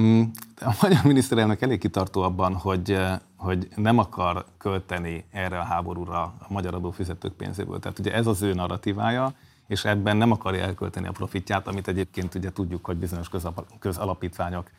[0.00, 0.22] Mm,
[0.60, 6.22] a magyar miniszterelnök elég kitartó abban, hogy, eh, hogy nem akar költeni erre a háborúra
[6.22, 7.78] a magyar adófizetők pénzéből.
[7.78, 9.32] Tehát ugye ez az ő narratívája,
[9.66, 13.30] és ebben nem akarja elkölteni a profitját, amit egyébként ugye tudjuk, hogy bizonyos
[13.78, 14.70] közalapítványok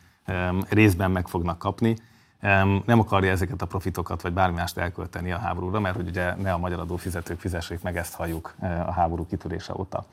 [0.68, 1.96] részben meg fognak kapni.
[2.86, 6.52] Nem akarja ezeket a profitokat vagy bármi mást elkölteni a háborúra, mert hogy ugye ne
[6.52, 10.04] a magyar adófizetők fizessék meg, ezt halljuk eh, a háború kitörése óta.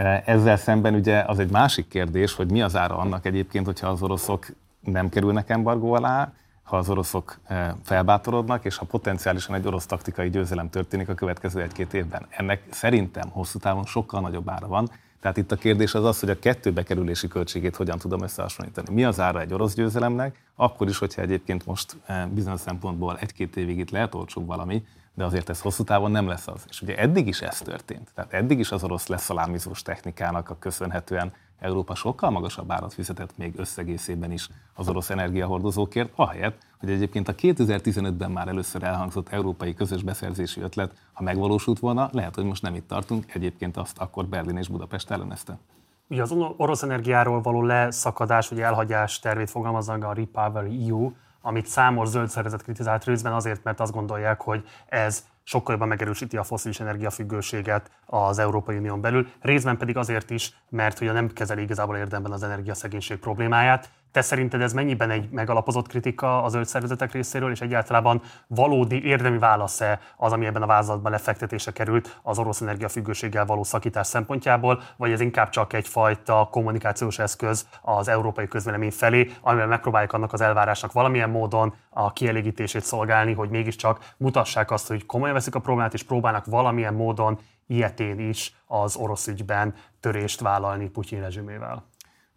[0.00, 3.88] Eh, ezzel szemben ugye az egy másik kérdés, hogy mi az ára annak egyébként, hogyha
[3.88, 4.46] az oroszok
[4.80, 6.32] nem kerülnek embargó alá,
[6.62, 11.62] ha az oroszok eh, felbátorodnak, és ha potenciálisan egy orosz taktikai győzelem történik a következő
[11.62, 12.26] egy-két évben.
[12.28, 14.90] Ennek szerintem hosszú távon sokkal nagyobb ára van.
[15.20, 18.94] Tehát itt a kérdés az az, hogy a kettő bekerülési költségét hogyan tudom összehasonlítani.
[18.94, 23.56] Mi az ára egy orosz győzelemnek, akkor is, hogyha egyébként most eh, bizonyos szempontból egy-két
[23.56, 26.64] évig itt lehet olcsóbb valami, de azért ez hosszú távon nem lesz az.
[26.68, 28.10] És ugye eddig is ez történt.
[28.14, 33.54] Tehát eddig is az orosz leszalámizós technikának a köszönhetően Európa sokkal magasabb árat fizetett még
[33.56, 40.02] összegészében is az orosz energiahordozókért, ahelyett, hogy egyébként a 2015-ben már először elhangzott európai közös
[40.02, 44.56] beszerzési ötlet, ha megvalósult volna, lehet, hogy most nem itt tartunk, egyébként azt akkor Berlin
[44.56, 45.58] és Budapest ellenezte.
[46.08, 52.08] Ugye az orosz energiáról való leszakadás, vagy elhagyás tervét fogalmazza a Repower EU, amit számos
[52.08, 56.80] zöld szervezet kritizált részben azért, mert azt gondolják, hogy ez sokkal jobban megerősíti a foszilis
[56.80, 62.32] energiafüggőséget az Európai Unión belül, részben pedig azért is, mert hogy nem kezeli igazából érdemben
[62.32, 67.60] az energiaszegénység problémáját, te szerinted ez mennyiben egy megalapozott kritika az zöld szervezetek részéről, és
[67.60, 73.64] egyáltalán valódi érdemi válasz-e az, ami ebben a vázlatban lefektetése került az orosz energiafüggőséggel való
[73.64, 80.12] szakítás szempontjából, vagy ez inkább csak egyfajta kommunikációs eszköz az európai közvélemény felé, amivel megpróbálják
[80.12, 85.54] annak az elvárásnak valamilyen módon a kielégítését szolgálni, hogy mégiscsak mutassák azt, hogy komolyan veszik
[85.54, 91.89] a problémát, és próbálnak valamilyen módon ilyetén is az orosz ügyben törést vállalni Putyin rezsimével.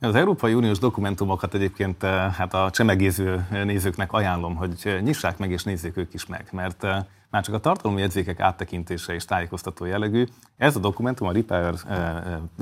[0.04, 5.64] Az Európai Uniós dokumentumokat egyébként eh, hát a csemegéző nézőknek ajánlom, hogy nyissák meg és
[5.64, 6.98] nézzék ők is meg, mert eh,
[7.30, 10.26] már csak a tartalmi jegyzékek áttekintése és tájékoztató jellegű,
[10.58, 12.08] ez a dokumentum, a Repair eh,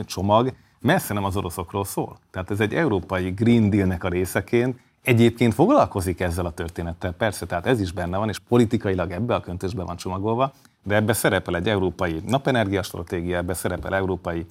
[0.05, 2.17] csomag messze nem az oroszokról szól.
[2.31, 7.65] Tehát ez egy európai Green Deal-nek a részeként egyébként foglalkozik ezzel a történettel, persze, tehát
[7.65, 11.69] ez is benne van, és politikailag ebbe a köntösbe van csomagolva, de ebbe szerepel egy
[11.69, 14.45] európai napenergia stratégia, ebbe szerepel európai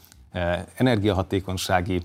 [0.75, 2.03] energiahatékonysági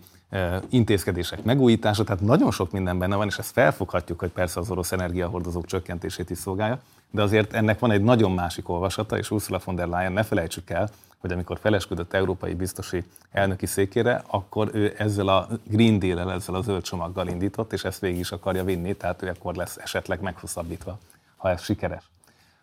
[0.69, 4.91] intézkedések megújítása, tehát nagyon sok minden benne van, és ezt felfoghatjuk, hogy persze az orosz
[4.91, 6.79] energiahordozók csökkentését is szolgálja,
[7.11, 10.69] de azért ennek van egy nagyon másik olvasata, és Ursula von der Leyen ne felejtsük
[10.69, 16.55] el, hogy amikor felesküdött európai biztosi elnöki székére, akkor ő ezzel a Green Deal-el, ezzel
[16.55, 20.21] a zöld csomaggal indított, és ezt végig is akarja vinni, tehát ő akkor lesz esetleg
[20.21, 20.97] meghosszabbítva,
[21.37, 22.09] ha ez sikeres.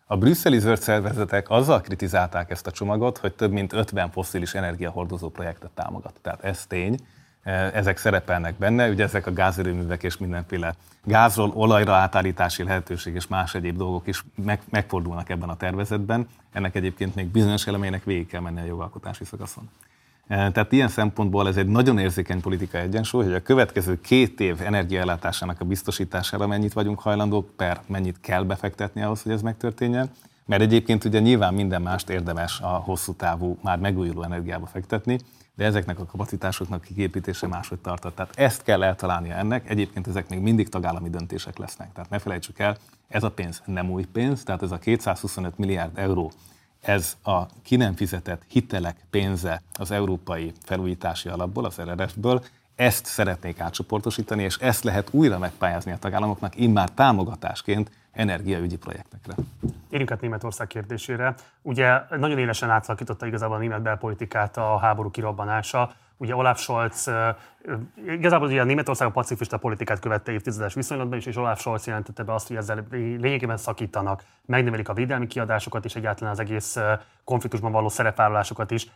[0.05, 5.29] A brüsszeli zöld szervezetek azzal kritizálták ezt a csomagot, hogy több mint 50 fosszilis energiahordozó
[5.29, 6.19] projektet támogat.
[6.21, 6.97] Tehát ez tény,
[7.73, 13.55] ezek szerepelnek benne, ugye ezek a gázerőművek és mindenféle gázról olajra átállítási lehetőség és más
[13.55, 16.27] egyéb dolgok is meg, megfordulnak ebben a tervezetben.
[16.51, 19.69] Ennek egyébként még bizonyos elemének végig kell menni a jogalkotási szakaszon.
[20.27, 24.61] Eh, tehát ilyen szempontból ez egy nagyon érzékeny politikai egyensúly, hogy a következő két év
[24.61, 30.09] energiaellátásának a biztosítására mennyit vagyunk hajlandók, per mennyit kell befektetni ahhoz, hogy ez megtörténjen.
[30.45, 35.19] Mert egyébként ugye nyilván minden mást érdemes a hosszú távú, már megújuló energiába fektetni,
[35.55, 38.15] de ezeknek a kapacitásoknak kiképítése máshogy tartott.
[38.15, 41.91] Tehát ezt kell eltalálnia ennek, egyébként ezek még mindig tagállami döntések lesznek.
[41.93, 45.97] Tehát ne felejtsük el, ez a pénz nem új pénz, tehát ez a 225 milliárd
[45.97, 46.31] euró,
[46.81, 52.43] ez a ki nem fizetett hitelek pénze az európai felújítási alapból, az RRF-ből,
[52.75, 59.33] ezt szeretnék átcsoportosítani, és ezt lehet újra megpályázni a tagállamoknak, immár támogatásként energiaügyi projektekre.
[59.89, 61.33] Érjünk át Németország kérdésére.
[61.61, 65.93] Ugye nagyon élesen átszakította igazából a német belpolitikát a háború kirobbanása.
[66.17, 67.09] Ugye Olaf Scholz
[68.07, 72.23] Igazából ugye a Németország a pacifista politikát követte évtizedes viszonylatban is, és Olaf Scholz jelentette
[72.23, 76.77] be azt, hogy ezzel lényegében szakítanak, megnövelik a védelmi kiadásokat, és egyáltalán az egész
[77.23, 78.87] konfliktusban való szerepvállalásokat is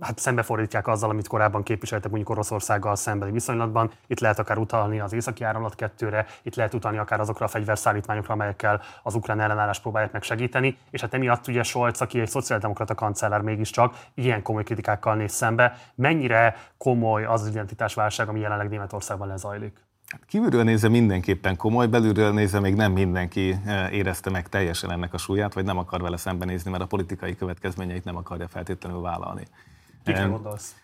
[0.00, 3.90] hát szembefordítják azzal, amit korábban képviseltek mondjuk Oroszországgal szembeni viszonylatban.
[4.06, 8.34] Itt lehet akár utalni az északi áramlat kettőre, itt lehet utalni akár azokra a fegyverszállítmányokra,
[8.34, 12.94] amelyekkel az ukrán ellenállást próbálják meg segíteni, és hát emiatt ugye Scholz, aki egy szociáldemokrata
[12.94, 15.76] kancellár mégiscsak ilyen komoly kritikákkal néz szembe.
[15.94, 19.84] Mennyire komoly az identitás identitásválság, ami jelenleg Németországban lezajlik?
[20.06, 25.14] Hát kívülről nézve mindenképpen komoly, belülről nézve még nem mindenki eh, érezte meg teljesen ennek
[25.14, 29.46] a súlyát, vagy nem akar vele szembenézni, mert a politikai következményeit nem akarja feltétlenül vállalni.
[30.04, 30.74] Kikre gondolsz?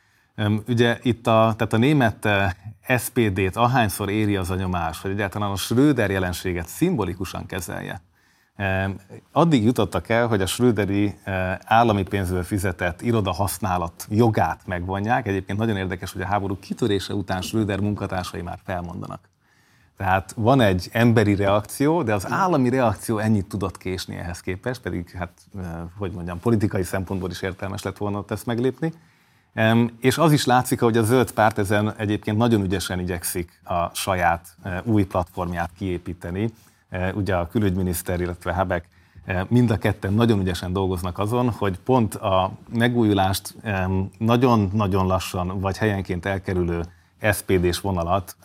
[0.69, 2.51] Ugye itt a, tehát a német eh,
[2.99, 8.01] SPD-t ahányszor éri az a nyomás, hogy egyáltalán a Schröder jelenséget szimbolikusan kezelje,
[9.33, 15.27] Addig jutottak el, hogy a Schröderi eh, állami pénzből fizetett iroda használat jogát megvonják.
[15.27, 19.21] Egyébként nagyon érdekes, hogy a háború kitörése után Schröder munkatársai már felmondanak.
[19.97, 25.11] Tehát van egy emberi reakció, de az állami reakció ennyit tudott késni ehhez képest, pedig,
[25.11, 25.65] hát, eh,
[25.99, 28.93] hogy mondjam, politikai szempontból is értelmes lett volna ott ezt meglépni.
[30.01, 34.57] És az is látszik, hogy a zöld párt ezen egyébként nagyon ügyesen igyekszik a saját
[34.63, 36.53] eh, új platformját kiépíteni,
[37.15, 38.89] ugye a külügyminiszter, illetve Habeck
[39.25, 43.55] eh, mind a ketten nagyon ügyesen dolgoznak azon, hogy pont a megújulást
[44.19, 46.83] nagyon-nagyon lassan, vagy helyenként elkerülő
[47.33, 48.37] SPD-s vonalat,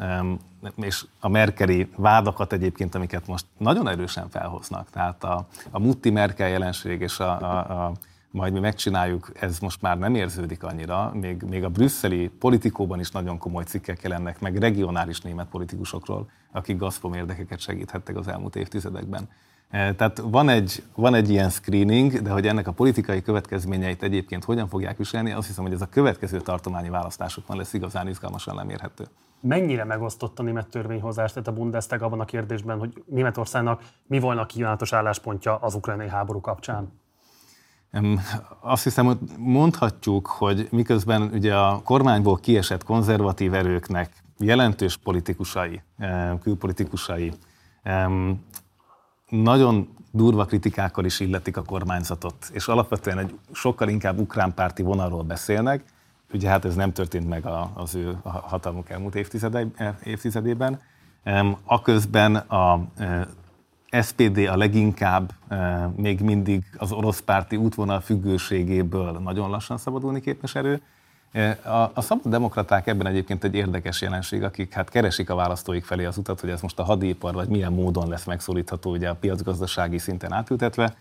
[0.76, 4.90] és a merkeli vádakat egyébként, amiket most nagyon erősen felhoznak.
[4.90, 7.92] Tehát a, a mutti Merkel jelenség és a, a, a
[8.32, 13.12] majd mi megcsináljuk, ez most már nem érződik annyira, még, még a brüsszeli politikóban is
[13.12, 19.30] nagyon komoly cikkek jelennek meg regionális német politikusokról, akik Gazprom érdekeket segíthettek az elmúlt évtizedekben.
[19.70, 24.44] E, tehát van egy, van egy ilyen screening, de hogy ennek a politikai következményeit egyébként
[24.44, 29.04] hogyan fogják viselni, azt hiszem, hogy ez a következő tartományi választásokban lesz igazán izgalmasan lemérhető.
[29.40, 34.42] Mennyire megosztott a német törvényhozás, tehát a Bundestag abban a kérdésben, hogy Németországnak mi volna
[34.42, 36.92] a kívánatos álláspontja az ukrajnai háború kapcsán?
[38.60, 45.82] Azt hiszem, hogy mondhatjuk, hogy miközben ugye a kormányból kiesett konzervatív erőknek jelentős politikusai,
[46.42, 47.34] külpolitikusai
[49.30, 55.24] nagyon durva kritikákkal is illetik a kormányzatot, és alapvetően egy sokkal inkább ukrán párti vonalról
[55.24, 55.84] beszélnek,
[56.34, 59.16] ugye hát ez nem történt meg az ő hatalmuk elmúlt
[60.04, 60.82] évtizedében.
[61.66, 63.28] Aközben a e,
[64.02, 70.56] SPD a leginkább e, még mindig az orosz párti útvonal függőségéből nagyon lassan szabadulni képes
[70.56, 70.82] erő,
[71.64, 76.06] a, a szabad demokraták ebben egyébként egy érdekes jelenség, akik hát keresik a választóik felé
[76.06, 79.98] az utat, hogy ez most a hadipar, vagy milyen módon lesz megszólítható ugye a piacgazdasági
[79.98, 80.96] szinten átültetve,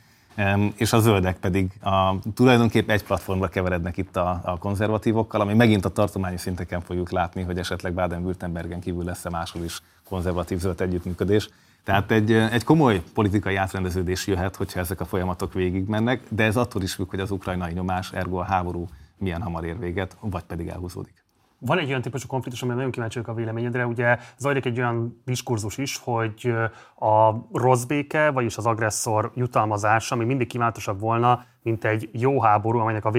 [0.76, 5.84] és a zöldek pedig a, tulajdonképpen egy platformra keverednek itt a, a konzervatívokkal, ami megint
[5.84, 11.48] a tartományi szinteken fogjuk látni, hogy esetleg Baden-Württembergen kívül lesz-e máshol is konzervatív zöld együttműködés.
[11.90, 16.82] Tehát egy, egy komoly politikai átrendeződés jöhet, hogyha ezek a folyamatok végigmennek, de ez attól
[16.82, 20.68] is függ, hogy az ukrajnai nyomás, ergo a háború milyen hamar ér véget, vagy pedig
[20.68, 21.24] elhúzódik.
[21.62, 23.86] Van egy olyan típusú konfliktus, amire nagyon kíváncsi a véleményedre.
[23.86, 26.54] Ugye zajlik egy olyan diskurzus is, hogy
[26.94, 32.78] a rossz béke, vagyis az agresszor jutalmazása ami mindig kívánatosabb volna, mint egy jó háború,
[32.78, 33.10] amelynek a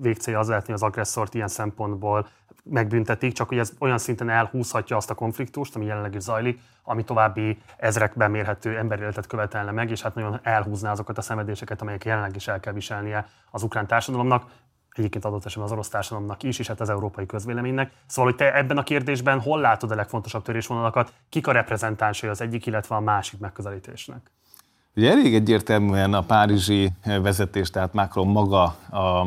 [0.00, 2.26] végcélja az lehetni, az agresszort ilyen szempontból
[2.62, 7.04] megbüntetik, csak hogy ez olyan szinten elhúzhatja azt a konfliktust, ami jelenleg is zajlik, ami
[7.04, 12.36] további ezrekben mérhető emberéletet követelne meg, és hát nagyon elhúzná azokat a szenvedéseket, amelyek jelenleg
[12.36, 14.50] is el kell viselnie az ukrán társadalomnak
[14.98, 17.92] egyébként adott esetben az orosz társadalomnak is, és hát az európai közvéleménynek.
[18.06, 22.40] Szóval, hogy te ebben a kérdésben hol látod a legfontosabb törésvonalakat, kik a reprezentánsai az
[22.40, 24.30] egyik, illetve a másik megközelítésnek?
[24.96, 29.26] Ugye elég egyértelműen a párizsi vezetés, tehát Macron maga a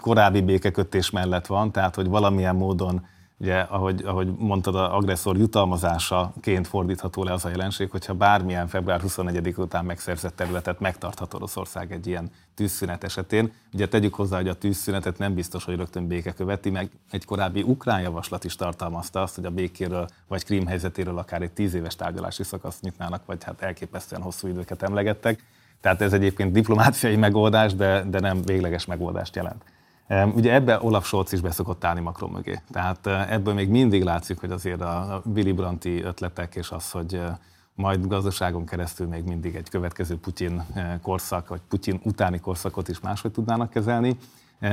[0.00, 3.06] korábbi békekötés mellett van, tehát hogy valamilyen módon
[3.44, 9.00] ugye, ahogy, ahogy mondtad, az agresszor jutalmazásaként fordítható le az a jelenség, hogyha bármilyen február
[9.00, 13.52] 24 után megszerzett területet megtarthat Oroszország egy ilyen tűzszünet esetén.
[13.72, 17.62] Ugye tegyük hozzá, hogy a tűzszünetet nem biztos, hogy rögtön béke követi, meg egy korábbi
[17.62, 21.96] ukrán javaslat is tartalmazta azt, hogy a békéről vagy Krím helyzetéről akár egy tíz éves
[21.96, 25.44] tárgyalási szakaszt nyitnának, vagy hát elképesztően hosszú időket emlegettek.
[25.80, 29.62] Tehát ez egyébként diplomáciai megoldás, de, de nem végleges megoldást jelent.
[30.08, 32.60] Ugye ebbe Olaf Scholz is beszokott állni Macron mögé.
[32.70, 37.14] Tehát eh, ebből még mindig látszik, hogy azért a Willy Brandti ötletek és az, hogy
[37.14, 37.36] eh,
[37.74, 43.00] majd gazdaságon keresztül még mindig egy következő Putyin eh, korszak, vagy Putyin utáni korszakot is
[43.00, 44.16] máshogy tudnának kezelni.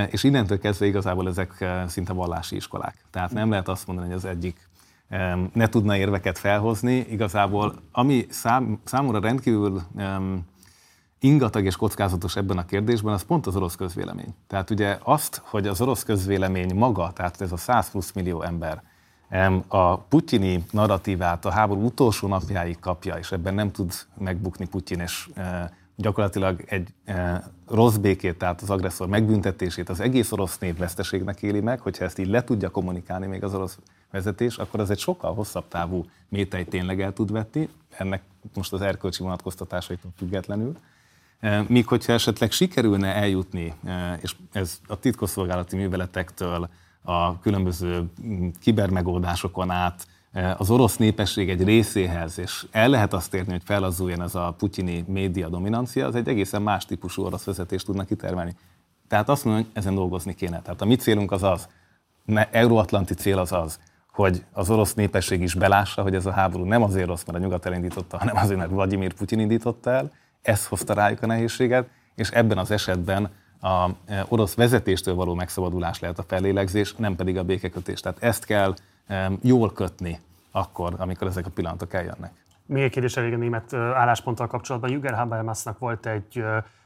[0.09, 2.95] És innentől kezdve igazából ezek szinte vallási iskolák.
[3.09, 4.69] Tehát nem lehet azt mondani, hogy az egyik
[5.53, 6.95] ne tudna érveket felhozni.
[6.95, 9.81] Igazából ami szám, számomra rendkívül
[11.23, 14.35] ingatag és kockázatos ebben a kérdésben, az pont az orosz közvélemény.
[14.47, 18.81] Tehát ugye azt, hogy az orosz közvélemény maga, tehát ez a 100 plusz millió ember,
[19.67, 25.29] a putyini narratívát a háború utolsó napjáig kapja, és ebben nem tud megbukni Putyin, és
[25.35, 31.41] e, gyakorlatilag egy e, rossz békét, tehát az agresszor megbüntetését az egész orosz nép veszteségnek
[31.41, 33.77] éli meg, hogyha ezt így le tudja kommunikálni még az orosz
[34.11, 38.21] vezetés, akkor az egy sokkal hosszabb távú métei tényleg el tud vetni, ennek
[38.53, 40.75] most az erkölcsi vonatkoztatásaitól függetlenül.
[41.67, 43.73] Míg hogyha esetleg sikerülne eljutni,
[44.21, 46.69] és ez a titkosszolgálati műveletektől
[47.01, 50.07] a különböző mm, kibermegoldásokon át
[50.57, 55.03] az orosz népesség egy részéhez, és el lehet azt érni, hogy felazzuljon ez a putyini
[55.07, 58.55] média dominancia, az egy egészen más típusú orosz vezetést tudnak kitermelni.
[59.07, 60.61] Tehát azt mondom, hogy ezen dolgozni kéne.
[60.61, 61.67] Tehát a mi célunk az az,
[62.51, 63.79] euróatlanti cél az az,
[64.11, 67.41] hogy az orosz népesség is belássa, hogy ez a háború nem azért rossz, mert a
[67.41, 72.29] nyugat elindította, hanem azért, mert Vladimir Putyin indította el, ez hozta rájuk a nehézséget, és
[72.29, 73.29] ebben az esetben
[73.61, 77.99] a e, orosz vezetéstől való megszabadulás lehet a fellélegzés, nem pedig a békekötés.
[77.99, 78.73] Tehát ezt kell
[79.07, 80.19] e, jól kötni
[80.51, 82.31] akkor, amikor ezek a pillanatok eljönnek.
[82.65, 84.91] Még egy kérdés elég a német e, állásponttal kapcsolatban.
[84.91, 86.43] Jürgen Habermasnak volt egy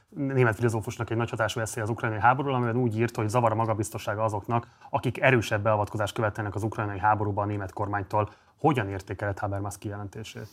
[0.08, 3.54] német filozófusnak egy nagy hatású eszély az ukrajnai háborúról, amiben úgy írt, hogy zavar a
[3.54, 8.32] magabiztossága azoknak, akik erősebb beavatkozást követelnek az ukrajnai háborúban a német kormánytól.
[8.58, 10.48] Hogyan értékelett Habermas kijelentését?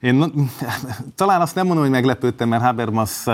[0.00, 0.32] Én
[1.14, 3.26] talán azt nem mondom, hogy meglepődtem, mert Habermas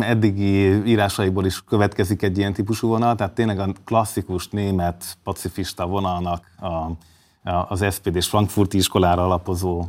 [0.00, 6.44] eddigi írásaiból is következik egy ilyen típusú vonal, tehát tényleg a klasszikus német pacifista vonalnak
[6.60, 9.84] a, a, az SPD és Frankfurti iskolára alapozó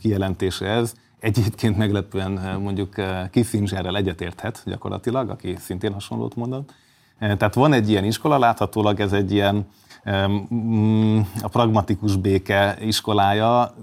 [0.00, 0.94] kijelentése ez.
[1.18, 2.94] Egyébként meglepően mondjuk
[3.30, 6.72] Kissingerrel egyetérthet gyakorlatilag, aki szintén hasonlót mondott.
[7.18, 9.66] Tehát van egy ilyen iskola, láthatólag ez egy ilyen
[11.42, 13.74] a pragmatikus béke iskolája.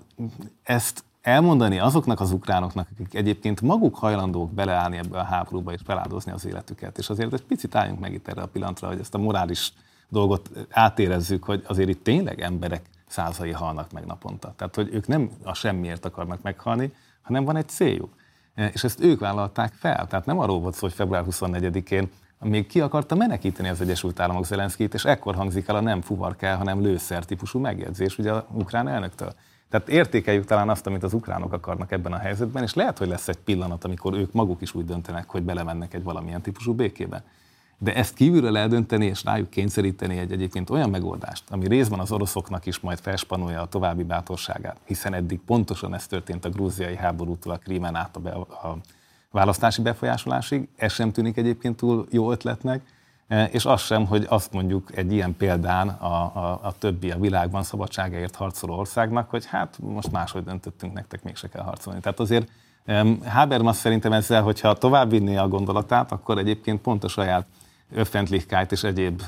[0.63, 6.31] Ezt elmondani azoknak az ukránoknak, akik egyébként maguk hajlandók beleállni ebbe a háborúba és feláldozni
[6.31, 6.97] az életüket.
[6.97, 9.73] És azért egy picit álljunk meg itt erre a pillanatra, hogy ezt a morális
[10.09, 14.53] dolgot átérezzük, hogy azért itt tényleg emberek százai halnak meg naponta.
[14.57, 18.13] Tehát, hogy ők nem a semmiért akarnak meghalni, hanem van egy céljuk.
[18.55, 20.07] E, és ezt ők vállalták fel.
[20.07, 22.09] Tehát nem arról volt szó, hogy február 24-én
[22.39, 26.57] még ki akarta menekíteni az Egyesült Államok Zelenszkét, és ekkor hangzik el a nem fuvarkál,
[26.57, 29.33] hanem lőszer típusú megjegyzés ugye a ukrán elnöktől.
[29.71, 33.27] Tehát értékeljük talán azt, amit az ukránok akarnak ebben a helyzetben, és lehet, hogy lesz
[33.27, 37.23] egy pillanat, amikor ők maguk is úgy döntenek, hogy belemennek egy valamilyen típusú békébe.
[37.77, 42.65] De ezt kívülről eldönteni és rájuk kényszeríteni egy egyébként olyan megoldást, ami részben az oroszoknak
[42.65, 47.57] is majd felspanolja a további bátorságát, hiszen eddig pontosan ez történt a grúziai háborútól a
[47.57, 48.77] Krímen át a, be, a
[49.31, 52.81] választási befolyásolásig, ez sem tűnik egyébként túl jó ötletnek,
[53.51, 57.63] és az sem, hogy azt mondjuk egy ilyen példán a, a, a többi a világban
[57.63, 61.99] szabadságáért harcoló országnak, hogy hát most máshogy döntöttünk, nektek mégse kell harcolni.
[61.99, 62.47] Tehát azért
[63.25, 67.45] Habermas szerintem ezzel, hogyha tovább vinné a gondolatát, akkor egyébként pont a saját
[67.93, 69.21] öffentlichkeit és egyéb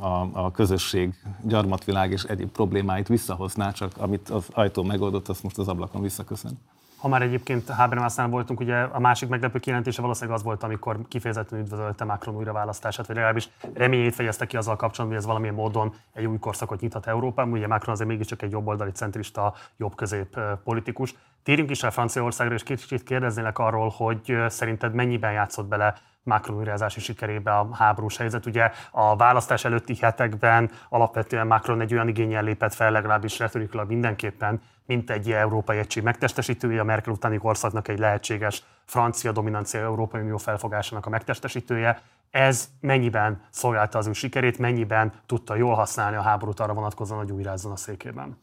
[0.00, 5.58] a, a közösség, gyarmatvilág és egyéb problémáit visszahozná, csak amit az ajtó megoldott, azt most
[5.58, 6.58] az ablakon visszaköszön.
[7.02, 11.58] Ha már egyébként Habermasnál voltunk, ugye a másik meglepő kijelentése valószínűleg az volt, amikor kifejezetten
[11.58, 16.24] üdvözölte Macron újraválasztását, vagy legalábbis reményét fejezte ki azzal kapcsolatban, hogy ez valamilyen módon egy
[16.24, 17.52] új korszakot nyithat Európában.
[17.52, 21.14] Ugye Macron azért mégiscsak egy jobboldali centrista, jobb-közép politikus.
[21.42, 27.00] Térjünk is el Franciaországra, és kicsit kérdeznélek arról, hogy szerinted mennyiben játszott bele Macron újrázási
[27.00, 28.46] sikerébe a háborús helyzet.
[28.46, 34.60] Ugye a választás előtti hetekben alapvetően Macron egy olyan igényel lépett fel, legalábbis retorikailag mindenképpen,
[34.86, 40.36] mint egy európai egység megtestesítője, a Merkel utáni korszaknak egy lehetséges francia dominancia Európai Unió
[40.36, 42.02] felfogásának a megtestesítője.
[42.30, 47.32] Ez mennyiben szolgálta az ő sikerét, mennyiben tudta jól használni a háborút arra vonatkozóan, hogy
[47.32, 48.36] újrázzon a székében?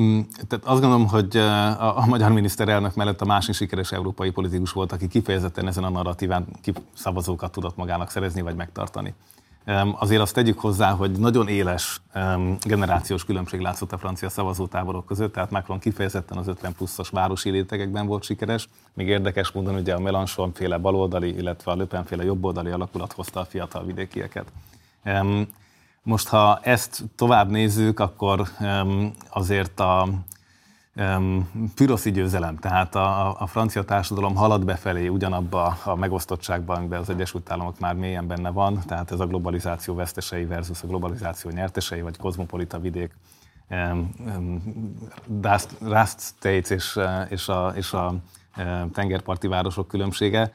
[0.00, 4.92] Mm, tehát azt gondolom, hogy a, magyar miniszterelnök mellett a másik sikeres európai politikus volt,
[4.92, 6.46] aki kifejezetten ezen a narratíván
[6.94, 9.14] szavazókat tudott magának szerezni vagy megtartani.
[9.98, 12.00] Azért azt tegyük hozzá, hogy nagyon éles
[12.60, 18.06] generációs különbség látszott a francia szavazótáborok között, tehát Macron kifejezetten az 50 pluszos városi rétegekben
[18.06, 22.24] volt sikeres, még érdekes módon ugye a Melanchon féle baloldali, illetve a Le Pen féle
[22.24, 24.52] jobboldali alakulat hozta a fiatal vidékieket.
[26.06, 28.48] Most, ha ezt tovább nézzük, akkor
[29.30, 30.08] azért a
[31.74, 37.50] püroszi győzelem, tehát a, a francia társadalom halad befelé ugyanabba a megosztottságban, amiben az Egyesült
[37.50, 42.16] Államok már mélyen benne van, tehát ez a globalizáció vesztesei versus a globalizáció nyertesei, vagy
[42.16, 43.12] kozmopolita vidék,
[45.80, 46.98] Rust States és,
[47.28, 48.14] és a, és a
[48.92, 50.52] tengerparti városok különbsége,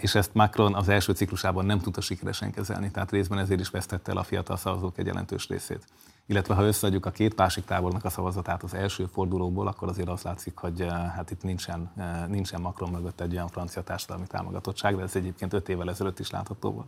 [0.00, 4.10] és ezt Macron az első ciklusában nem tudta sikeresen kezelni, tehát részben ezért is vesztette
[4.10, 5.86] el a fiatal szavazók egy jelentős részét
[6.30, 10.22] illetve ha összeadjuk a két másik tábornak a szavazatát az első fordulóból, akkor azért az
[10.22, 14.96] látszik, hogy eh, hát itt nincsen, eh, nincsen Macron mögött egy olyan francia társadalmi támogatottság,
[14.96, 16.86] de ez egyébként öt évvel ezelőtt is látható volt.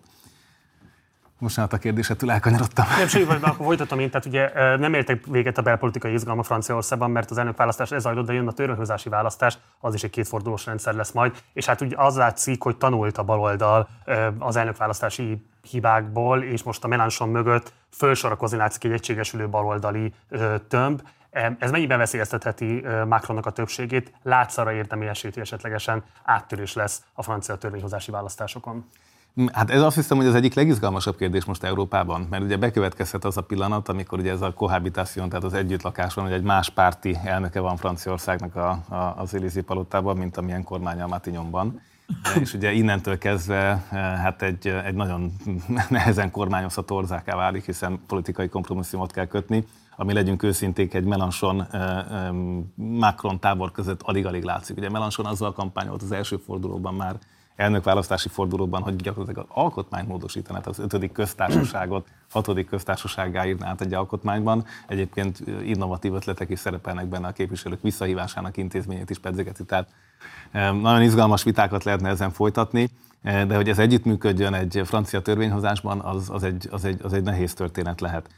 [1.42, 2.86] Most a kérdésettől elkanyarodtam.
[2.98, 4.10] Nem, semmi, akkor folytatom én.
[4.10, 8.32] Tehát ugye nem értek véget a belpolitikai izgalma Franciaországban, mert az elnökválasztás ez zajlott, de
[8.32, 11.42] jön a törvényhozási választás, az is egy kétfordulós rendszer lesz majd.
[11.52, 13.88] És hát ugye az látszik, hogy tanult a baloldal
[14.38, 20.14] az elnökválasztási hibákból, és most a Melanchon mögött fölsorakozni látszik egy egységesülő baloldali
[20.68, 21.02] tömb.
[21.58, 24.12] Ez mennyiben veszélyeztetheti Macronnak a többségét?
[24.22, 28.88] Látsz arra érdemi esélyt, hogy esetlegesen áttörés lesz a francia törvényhozási választásokon?
[29.52, 33.36] Hát ez azt hiszem, hogy az egyik legizgalmasabb kérdés most Európában, mert ugye bekövetkezhet az
[33.36, 37.18] a pillanat, amikor ugye ez a kohabitáció, tehát az együttlakás van, hogy egy más párti
[37.24, 41.80] elnöke van Franciaországnak a, a, az Élysé palotában, mint amilyen kormánya a Matignonban
[42.40, 45.32] és ugye innentől kezdve eh, hát egy, egy nagyon
[45.88, 49.66] nehezen kormányozható orzáká válik, hiszen politikai kompromisszumot kell kötni,
[49.96, 52.04] ami legyünk őszinték, egy Melanchon eh,
[52.74, 54.76] Macron tábor között alig-alig látszik.
[54.76, 57.16] Ugye Melanchon azzal kampányolt az első fordulóban már,
[57.56, 63.94] elnökválasztási fordulóban, hogy gyakorlatilag az alkotmányt módosítaná, az ötödik köztársaságot, hatodik köztársasággá írná át egy
[63.94, 64.64] alkotmányban.
[64.88, 69.64] Egyébként innovatív ötletek is szerepelnek benne a képviselők visszahívásának intézményét is pedzegeti.
[69.64, 69.88] Tehát
[70.52, 72.88] nagyon izgalmas vitákat lehetne ezen folytatni,
[73.22, 77.54] de hogy ez együttműködjön egy francia törvényhozásban, az, az, egy, az, egy, az egy nehéz
[77.54, 78.28] történet lehet.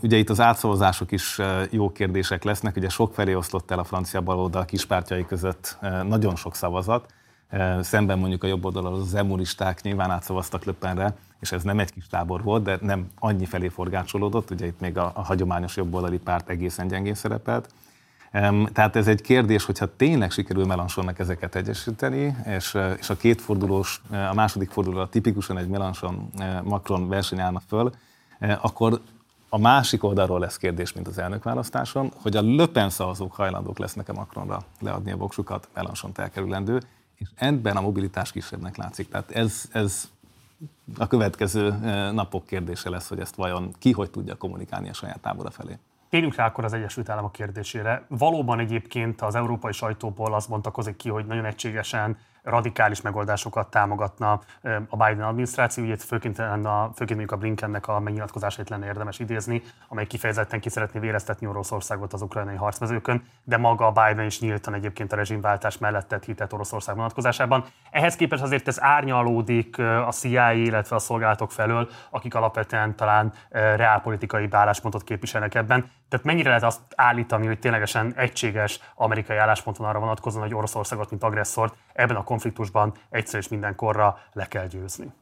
[0.00, 1.38] Ugye itt az átszavazások is
[1.70, 6.54] jó kérdések lesznek, ugye sok felé oszlott el a francia baloldal kispártjai között nagyon sok
[6.54, 7.12] szavazat,
[7.80, 12.06] szemben mondjuk a jobb oldalon az emuristák nyilván átszavaztak Löppenre, és ez nem egy kis
[12.06, 16.48] tábor volt, de nem annyi felé forgácsolódott, ugye itt még a, a hagyományos jobboldali párt
[16.48, 17.68] egészen gyengén szerepelt.
[18.72, 24.02] Tehát ez egy kérdés, hogyha tényleg sikerül Melanchonnak ezeket egyesíteni, és, és a két fordulós,
[24.10, 27.92] a második fordulóra tipikusan egy Melanchon-Macron verseny állna föl,
[28.60, 29.00] akkor
[29.48, 34.62] a másik oldalról lesz kérdés, mint az elnökválasztáson, hogy a Löpen szavazók hajlandók lesznek-e Macronra
[34.80, 36.80] leadni a voksukat, Melanchon elkerülendő,
[37.34, 39.08] ebben a mobilitás kisebbnek látszik.
[39.08, 40.10] Tehát ez, ez
[40.98, 41.70] a következő
[42.12, 45.78] napok kérdése lesz, hogy ezt vajon ki hogy tudja kommunikálni a saját tábora felé.
[46.08, 48.04] Térjünk rá akkor az Egyesült Államok kérdésére.
[48.08, 54.40] Valóban egyébként az európai sajtóból azt mondtakozik ki, hogy nagyon egységesen radikális megoldásokat támogatna
[54.88, 60.06] a Biden adminisztráció, ugye főként, a, főként a Blinkennek a megnyilatkozásait lenne érdemes idézni, amely
[60.06, 65.12] kifejezetten ki szeretné véreztetni Oroszországot az ukrajnai harcmezőkön, de maga a Biden is nyíltan egyébként
[65.12, 67.64] a rezsimváltás mellett tett hitet Oroszország vonatkozásában.
[67.90, 74.48] Ehhez képest azért ez árnyalódik a CIA, illetve a szolgálatok felől, akik alapvetően talán reálpolitikai
[74.50, 75.90] álláspontot képviselnek ebben.
[76.14, 81.10] Tehát mennyire lehet azt állítani, hogy ténylegesen egységes amerikai álláspont van arra vonatkozóan, hogy Oroszországot,
[81.10, 85.12] mint agresszort ebben a konfliktusban egyszer és mindenkorra le kell győzni?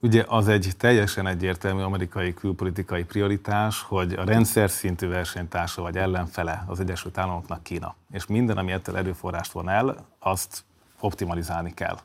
[0.00, 6.64] Ugye az egy teljesen egyértelmű amerikai külpolitikai prioritás, hogy a rendszer szintű versenytársa vagy ellenfele
[6.66, 7.94] az Egyesült Államoknak Kína.
[8.10, 10.64] És minden, ami ettől erőforrást von el, azt
[11.00, 11.96] optimalizálni kell.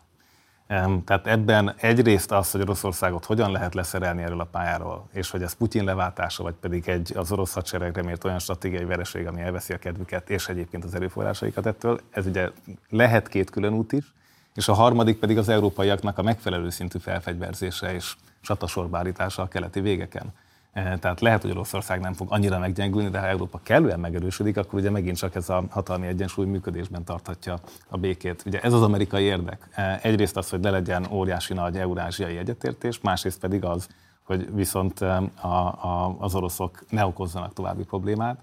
[1.05, 5.53] Tehát ebben egyrészt az, hogy Oroszországot hogyan lehet leszerelni erről a pályáról, és hogy ez
[5.53, 9.77] Putyin leváltása, vagy pedig egy az orosz hadseregre mért olyan stratégiai vereség, ami elveszi a
[9.77, 12.49] kedvüket, és egyébként az erőforrásaikat ettől, ez ugye
[12.89, 14.13] lehet két külön út is,
[14.55, 20.33] és a harmadik pedig az európaiaknak a megfelelő szintű felfegyverzése és csatasorbárítása a keleti végeken.
[20.71, 24.79] Eh, tehát lehet, hogy Oroszország nem fog annyira meggyengülni, de ha Európa kellően megerősödik, akkor
[24.79, 27.59] ugye megint csak ez a hatalmi egyensúly működésben tarthatja
[27.89, 28.43] a békét.
[28.45, 29.67] Ugye ez az amerikai érdek.
[29.71, 33.87] Eh, egyrészt az, hogy le legyen óriási nagy eurázsiai egyetértés, másrészt pedig az,
[34.23, 38.39] hogy viszont eh, a, a, az oroszok ne okozzanak további problémát.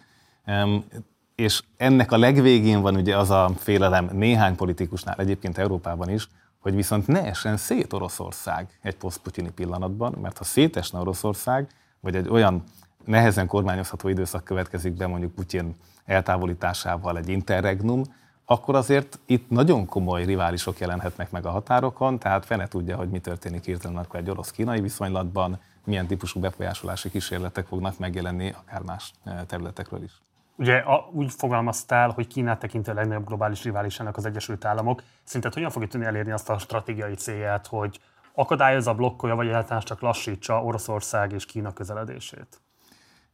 [1.35, 6.75] És ennek a legvégén van ugye az a félelem néhány politikusnál, egyébként Európában is, hogy
[6.75, 11.69] viszont ne essen szét Oroszország egy posztputyini pillanatban, mert ha szétesne Oroszország,
[12.09, 12.63] vagy egy olyan
[13.05, 18.03] nehezen kormányozható időszak következik be mondjuk Putyin eltávolításával egy interregnum,
[18.45, 23.19] akkor azért itt nagyon komoly riválisok jelenhetnek meg a határokon, tehát fene tudja, hogy mi
[23.19, 29.39] történik hirtelen akkor egy orosz-kínai viszonylatban, milyen típusú befolyásolási kísérletek fognak megjelenni akár más eh,
[29.47, 30.13] területekről is.
[30.57, 35.03] Ugye a, úgy fogalmaztál, hogy Kínát tekintő a legnagyobb globális riválisának az Egyesült Államok.
[35.25, 38.01] Szerinted hogyan fogja tudni elérni azt a stratégiai célját, hogy
[38.39, 42.61] akadályozza, blokkolja, vagy egyáltalán csak lassítsa Oroszország és Kína közeledését?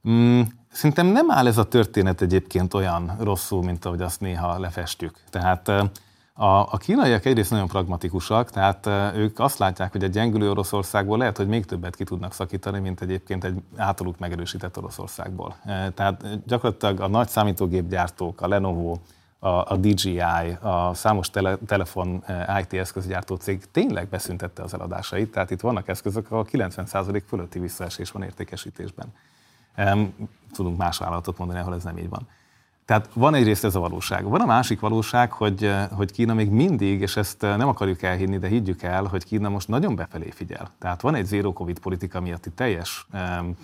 [0.09, 0.41] Mm,
[0.71, 5.21] szerintem nem áll ez a történet egyébként olyan rosszul, mint ahogy azt néha lefestjük.
[5.31, 5.85] Tehát a,
[6.71, 8.87] a kínaiak egyrészt nagyon pragmatikusak, tehát
[9.17, 13.01] ők azt látják, hogy egy gyengülő Oroszországból lehet, hogy még többet ki tudnak szakítani, mint
[13.01, 15.57] egyébként egy általuk megerősített Oroszországból.
[15.95, 18.97] Tehát gyakorlatilag a nagy számítógépgyártók, a Lenovo,
[19.45, 20.21] a, a DJI,
[20.61, 25.89] a számos tele, telefon eh, IT eszközgyártó cég tényleg beszüntette az eladásait, tehát itt vannak
[25.89, 29.07] eszközök, ahol 90% fölötti visszaesés van értékesítésben.
[30.53, 32.29] Tudunk más vállalatot mondani, ahol ez nem így van.
[32.85, 34.25] Tehát van egyrészt ez a valóság.
[34.25, 38.03] Van a másik valóság, hogy, eh, hogy Kína még mindig, és ezt eh, nem akarjuk
[38.03, 40.71] elhinni, de higgyük el, hogy Kína most nagyon befelé figyel.
[40.79, 43.57] Tehát van egy zero covid politika miatti teljes um,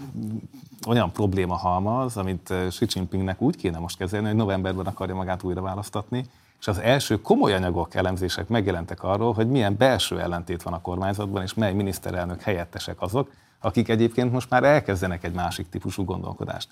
[0.87, 5.43] olyan probléma halmaz, amit eh, Xi Jinpingnek úgy kéne most kezelni, hogy novemberben akarja magát
[5.43, 6.25] újra választatni,
[6.61, 11.43] és az első komoly anyagok, elemzések megjelentek arról, hogy milyen belső ellentét van a kormányzatban,
[11.43, 16.69] és mely miniszterelnök helyettesek azok, akik egyébként most már elkezdenek egy másik típusú gondolkodást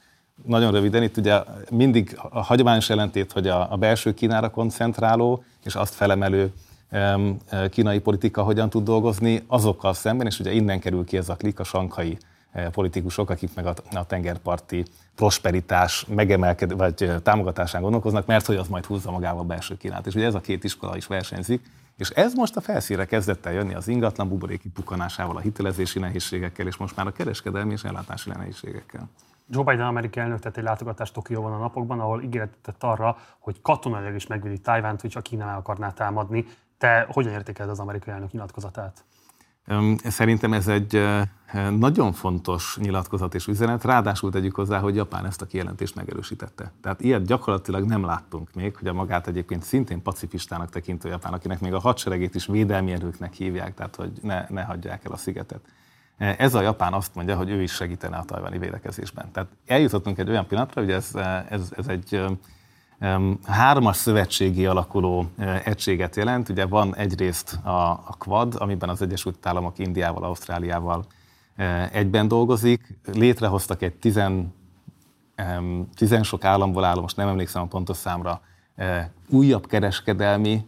[0.46, 5.74] nagyon röviden, itt ugye mindig a hagyományos ellentét, hogy a, a belső Kínára koncentráló és
[5.74, 6.52] azt felemelő
[6.90, 7.36] um,
[7.70, 11.60] kínai politika hogyan tud dolgozni azokkal szemben, és ugye innen kerül ki ez a klik,
[11.60, 12.18] a sankai
[12.52, 14.84] e, politikusok, akik meg a, tengerparti
[15.14, 20.06] prosperitás megemelked, vagy támogatásán gondolkoznak, mert hogy az majd húzza magával a belső Kínát.
[20.06, 21.62] És ugye ez a két iskola is versenyzik,
[21.96, 26.66] és ez most a felszínre kezdett el jönni az ingatlan buboréki pukanásával, a hitelezési nehézségekkel,
[26.66, 29.08] és most már a kereskedelmi és ellátási nehézségekkel.
[29.50, 33.60] Joe Biden amerikai elnök tett egy látogatást Tokióban a napokban, ahol ígéretet tett arra, hogy
[33.62, 36.46] katonailag is megvédi Tájvánt, hogyha Kína meg akarná támadni.
[36.78, 39.04] Te hogyan értékeled az amerikai elnök nyilatkozatát?
[40.04, 41.04] Szerintem ez egy
[41.78, 46.72] nagyon fontos nyilatkozat és üzenet, ráadásul tegyük hozzá, hogy Japán ezt a kijelentést megerősítette.
[46.82, 51.60] Tehát ilyet gyakorlatilag nem láttunk még, hogy a magát egyébként szintén pacifistának tekintő Japán, akinek
[51.60, 55.60] még a hadseregét is védelmi erőknek hívják, tehát hogy ne, ne hagyják el a szigetet.
[56.18, 59.30] Ez a Japán azt mondja, hogy ő is segítene a tajvani védekezésben.
[59.32, 61.14] Tehát eljutottunk egy olyan pillanatra, hogy ez,
[61.48, 62.24] ez, ez egy
[63.46, 65.30] hármas szövetségi alakuló
[65.64, 66.48] egységet jelent.
[66.48, 71.04] Ugye van egyrészt a, a Quad, amiben az Egyesült Államok Indiával, Ausztráliával
[71.92, 72.98] egyben dolgozik.
[73.12, 74.54] Létrehoztak egy tizen,
[75.94, 78.40] tizen sok államból álló, most nem emlékszem a pontos számra,
[79.28, 80.66] újabb kereskedelmi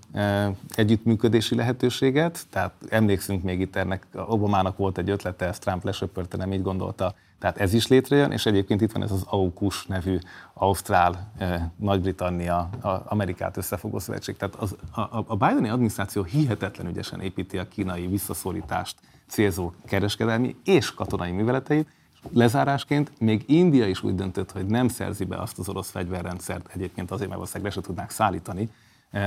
[0.68, 2.46] együttműködési lehetőséget.
[2.50, 7.14] Tehát emlékszünk még itt ennek, Obamának volt egy ötlete, ezt Trump lesöpörte, nem így gondolta.
[7.38, 10.18] Tehát ez is létrejön, és egyébként itt van ez az AUKUS nevű
[10.54, 11.32] Ausztrál,
[11.76, 12.68] Nagy-Britannia,
[13.04, 14.36] Amerikát összefogó szövetség.
[14.36, 18.96] Tehát az, a, a Bideni adminisztráció hihetetlen ügyesen építi a kínai visszaszorítást
[19.26, 21.88] célzó kereskedelmi és katonai műveleteit,
[22.32, 27.10] Lezárásként még India is úgy döntött, hogy nem szerzi be azt az orosz fegyverrendszert, egyébként
[27.10, 28.70] azért, mert valószínűleg se tudnák szállítani,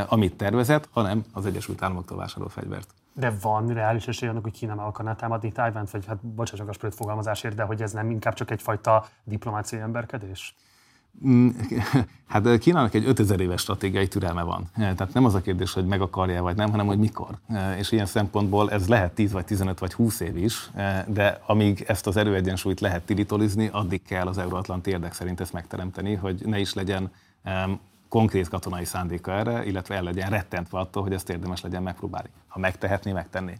[0.08, 2.88] amit tervezett, hanem az Egyesült Államoktól vásárol fegyvert.
[3.14, 6.92] De van reális esély annak, hogy Kína meg akarná támadni Tájvánt, vagy hát bocsánat a
[6.92, 10.56] fogalmazásért, de hogy ez nem inkább csak egyfajta diplomáciai emberkedés?
[11.28, 11.50] Mm,
[12.28, 14.70] hát Kínának egy 5000 éves stratégiai türelme van.
[14.76, 17.38] Tehát nem az a kérdés, hogy meg akarja vagy nem, hanem hogy mikor.
[17.78, 20.70] És ilyen szempontból ez lehet 10 vagy 15 vagy 20 év is,
[21.08, 26.14] de amíg ezt az erőegyensúlyt lehet tiritolizni, addig kell az euróatlanti érdek szerint ezt megteremteni,
[26.14, 27.12] hogy ne is legyen
[28.08, 32.30] konkrét katonai szándéka erre, illetve el legyen rettentve attól, hogy ezt érdemes legyen megpróbálni.
[32.48, 33.54] Ha megtehetné, megtenné.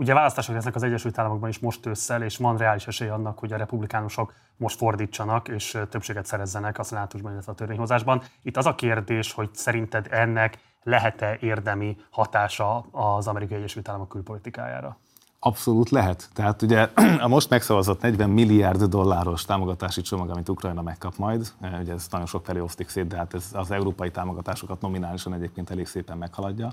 [0.00, 3.52] Ugye választások lesznek az Egyesült Államokban is most ősszel, és van reális esély annak, hogy
[3.52, 8.22] a republikánusok most fordítsanak és többséget szerezzenek a szenátusban, illetve a törvényhozásban.
[8.42, 14.96] Itt az a kérdés, hogy szerinted ennek lehet-e érdemi hatása az Amerikai Egyesült Államok külpolitikájára?
[15.38, 16.28] Abszolút lehet.
[16.34, 16.88] Tehát ugye
[17.24, 22.26] a most megszavazott 40 milliárd dolláros támogatási csomag, amit Ukrajna megkap majd, ugye ez nagyon
[22.26, 26.72] sok felé osztik szét, de hát ez az európai támogatásokat nominálisan egyébként elég szépen meghaladja.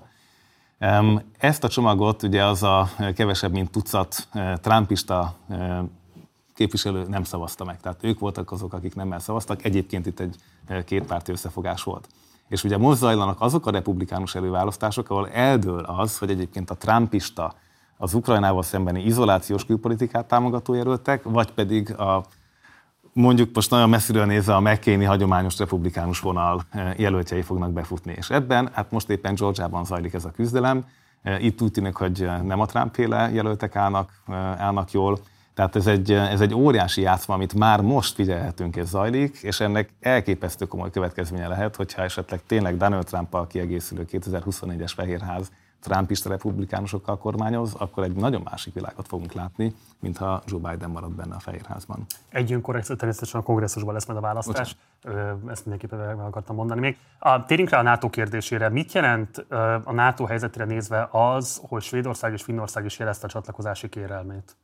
[1.38, 4.28] Ezt a csomagot ugye az a kevesebb, mint tucat
[4.62, 5.36] trumpista
[6.56, 7.80] képviselő nem szavazta meg.
[7.80, 9.64] Tehát ők voltak azok, akik nem szavaztak.
[9.64, 10.36] Egyébként itt egy
[10.86, 12.08] kétpárti összefogás volt.
[12.48, 17.54] És ugye most zajlanak azok a republikánus előválasztások, ahol eldől az, hogy egyébként a trumpista,
[17.98, 22.26] az Ukrajnával szembeni izolációs külpolitikát támogató jelöltek, vagy pedig a
[23.18, 28.14] mondjuk most nagyon messziről nézve a McCain-i hagyományos republikánus vonal eh, jelöltjei fognak befutni.
[28.18, 30.86] És ebben, hát most éppen Georgiában zajlik ez a küzdelem,
[31.22, 34.12] eh, itt úgy tűnik, hogy nem a Trump-féle jelöltek állnak,
[34.58, 35.20] állnak jól,
[35.54, 39.90] tehát ez egy, ez egy óriási játszma, amit már most figyelhetünk és zajlik, és ennek
[40.00, 47.74] elképesztő komoly következménye lehet, hogyha esetleg tényleg Donald Trump-al kiegészülő 2024-es Fehérház trumpista republikánusokkal kormányoz,
[47.74, 52.06] akkor egy nagyon másik világot fogunk látni, mintha Joe Biden marad benne a Fehérházban.
[52.30, 54.76] Egy önkorrekció természetesen a kongresszusban lesz majd a választás.
[55.04, 55.50] Bocsánat.
[55.50, 56.98] Ezt mindenképpen meg akartam mondani még.
[57.20, 58.70] A, térjünk rá a NATO kérdésére.
[58.70, 59.38] Mit jelent
[59.84, 64.56] a NATO helyzetére nézve az, hogy Svédország és Finnország is jelezte a csatlakozási kérelmét?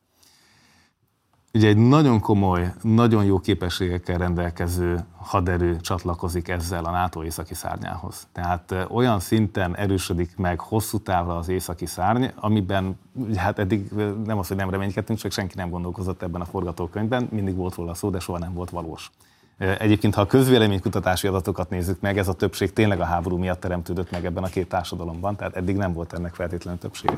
[1.58, 8.28] Ugye egy nagyon komoly, nagyon jó képességekkel rendelkező haderő csatlakozik ezzel a NATO északi szárnyához.
[8.32, 13.00] Tehát olyan szinten erősödik meg hosszú távra az északi szárny, amiben
[13.36, 13.92] hát eddig
[14.26, 17.94] nem az, hogy nem reménykedtünk, csak senki nem gondolkozott ebben a forgatókönyvben, mindig volt róla
[17.94, 19.12] szó, de soha nem volt valós.
[19.58, 24.12] Egyébként, ha a közvéleménykutatási adatokat nézzük meg, ez a többség tényleg a háború miatt teremtődött
[24.12, 27.18] meg ebben a két társadalomban, tehát eddig nem volt ennek feltétlenül többsége.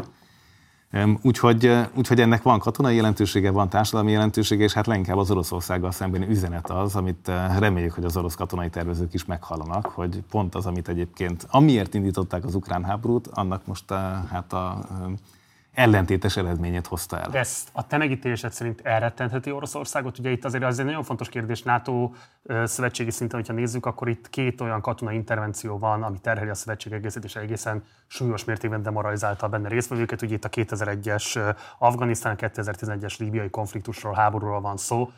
[1.22, 6.28] Úgyhogy, úgyhogy ennek van katonai jelentősége, van társadalmi jelentősége, és hát leginkább az Oroszországgal szembeni
[6.28, 10.88] üzenet az, amit reméljük, hogy az orosz katonai tervezők is meghallanak, hogy pont az, amit
[10.88, 13.90] egyébként, amiért indították az ukrán háborút, annak most
[14.30, 14.86] hát a
[15.76, 17.30] ellentétes eredményét hozta el.
[17.30, 20.20] De a te megítélésed szerint elrettentheti Oroszországot?
[20.20, 22.12] Ugye itt azért az egy nagyon fontos kérdés NATO
[22.64, 26.92] szövetségi szinten, hogyha nézzük, akkor itt két olyan katonai intervenció van, ami terheli a szövetség
[26.92, 30.22] egészét, és egészen súlyos mértékben demoralizálta benne résztvevőket.
[30.22, 35.12] Ugye itt a 2001-es Afganisztán, 2011-es líbiai konfliktusról, háborúról van szó.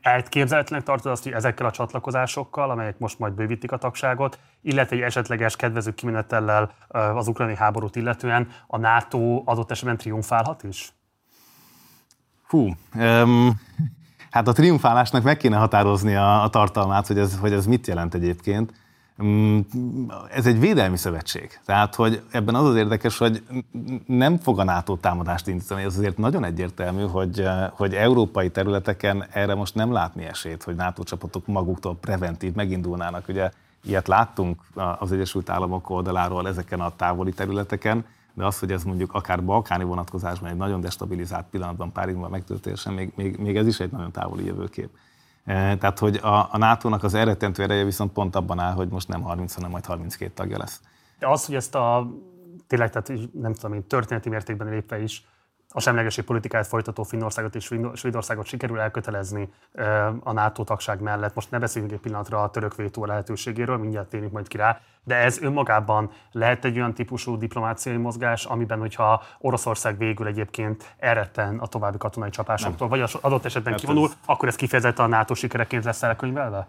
[0.00, 5.02] Elképzelhetőnek tartod azt, hogy ezekkel a csatlakozásokkal, amelyek most majd bővítik a tagságot, illetve egy
[5.02, 10.92] esetleges kedvező kimenetellel az ukrajnai háborút illetően a NATO adott esetben triumfálhat is?
[12.46, 13.60] Fú, um,
[14.30, 18.14] hát a triumfálásnak meg kéne határozni a, a tartalmát, hogy ez, hogy ez mit jelent
[18.14, 18.72] egyébként.
[20.30, 21.60] Ez egy védelmi szövetség.
[21.64, 23.42] Tehát, hogy ebben az az érdekes, hogy
[24.06, 25.82] nem fog a NATO támadást indítani.
[25.82, 31.02] Ez azért nagyon egyértelmű, hogy, hogy európai területeken erre most nem látni esélyt, hogy NATO
[31.02, 33.28] csapatok maguktól preventív megindulnának.
[33.28, 33.50] Ugye
[33.84, 34.62] Ilyet láttunk
[34.98, 38.04] az Egyesült Államok oldaláról ezeken a távoli területeken,
[38.34, 43.12] de az, hogy ez mondjuk akár balkáni vonatkozásban egy nagyon destabilizált pillanatban Párizsban megtörténjen, még,
[43.16, 44.90] még, még ez is egy nagyon távoli jövőkép.
[45.44, 49.08] E, tehát, hogy a, a NATO-nak az eredetentő ereje viszont pont abban áll, hogy most
[49.08, 50.80] nem 30, hanem majd 32 tagja lesz.
[51.18, 52.10] De az, hogy ezt a
[52.66, 55.26] tényleg, tehát nem tudom én, történeti mértékben lépve is
[55.76, 59.52] a semlegesség politikáját folytató Finnországot és Svédországot sikerül elkötelezni
[60.20, 61.34] a NATO tagság mellett.
[61.34, 65.14] Most ne beszéljünk egy pillanatra a török vétó lehetőségéről, mindjárt térjünk majd ki rá, de
[65.14, 71.66] ez önmagában lehet egy olyan típusú diplomáciai mozgás, amiben, hogyha Oroszország végül egyébként elretten a
[71.66, 74.16] további katonai csapásoktól, vagy az adott esetben hát kivonul, ez...
[74.26, 76.66] akkor ez kifejezetten a NATO sikereként lesz elkönyvelve?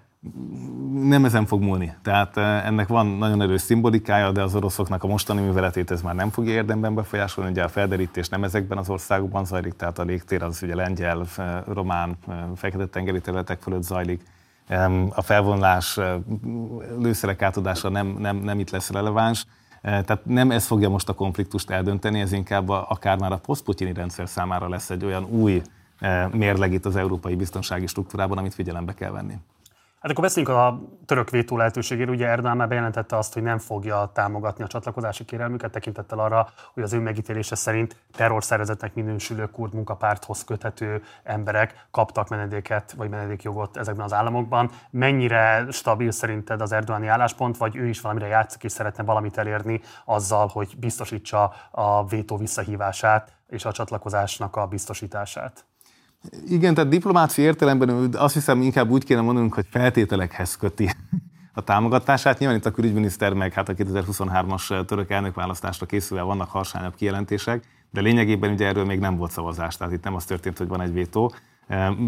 [0.93, 1.95] Nem ezen fog múlni.
[2.01, 6.15] Tehát eh, ennek van nagyon erős szimbolikája, de az oroszoknak a mostani műveletét ez már
[6.15, 7.51] nem fogja érdemben befolyásolni.
[7.51, 11.61] Ugye a felderítés nem ezekben az országokban zajlik, tehát a légtér az ugye lengyel, eh,
[11.73, 14.21] román, eh, fekete-tengeri területek fölött zajlik
[15.09, 15.99] a felvonulás
[16.99, 19.45] lőszerek átadása nem, nem, nem itt lesz releváns.
[19.81, 23.93] Tehát nem ez fogja most a konfliktust eldönteni, ez inkább a, akár már a posztputyini
[23.93, 25.61] rendszer számára lesz egy olyan új
[26.31, 29.33] mérleg itt az európai biztonsági struktúrában, amit figyelembe kell venni.
[30.05, 32.13] Hát akkor beszéljünk a török vétó lehetőségéről.
[32.13, 36.83] Ugye Erdogan már bejelentette azt, hogy nem fogja támogatni a csatlakozási kérelmüket, tekintettel arra, hogy
[36.83, 44.05] az ő megítélése szerint terrorszervezetnek minősülő kurd munkapárthoz köthető emberek kaptak menedéket vagy menedékjogot ezekben
[44.05, 44.71] az államokban.
[44.89, 49.81] Mennyire stabil szerinted az Erdogani álláspont, vagy ő is valamire játszik és szeretne valamit elérni
[50.03, 55.65] azzal, hogy biztosítsa a vétó visszahívását és a csatlakozásnak a biztosítását?
[56.47, 60.89] Igen, tehát diplomácia értelemben azt hiszem inkább úgy kéne mondanunk, hogy feltételekhez köti
[61.53, 62.39] a támogatását.
[62.39, 68.01] Nyilván itt a külügyminiszter meg hát a 2023-as török elnökválasztásra készülve vannak harsányabb kijelentések, de
[68.01, 70.93] lényegében ugye erről még nem volt szavazás, tehát itt nem az történt, hogy van egy
[70.93, 71.33] vétó,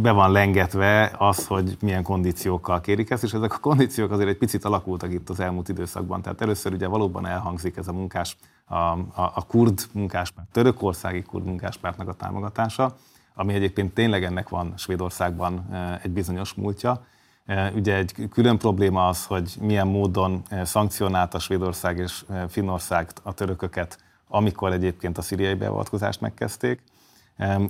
[0.01, 4.37] be van lengetve az, hogy milyen kondíciókkal kérik ezt, és ezek a kondíciók azért egy
[4.37, 6.21] picit alakultak itt az elmúlt időszakban.
[6.21, 11.45] Tehát először ugye valóban elhangzik ez a munkás, a, a, a kurd munkáspárt, törökországi kurd
[11.45, 12.95] munkáspártnak a támogatása,
[13.39, 17.05] ami egyébként tényleg ennek van Svédországban eh, egy bizonyos múltja.
[17.45, 23.33] Eh, ugye egy külön probléma az, hogy milyen módon eh, szankcionálta Svédország és Finnország a
[23.33, 26.81] törököket, amikor egyébként a szíriai beavatkozást megkezdték,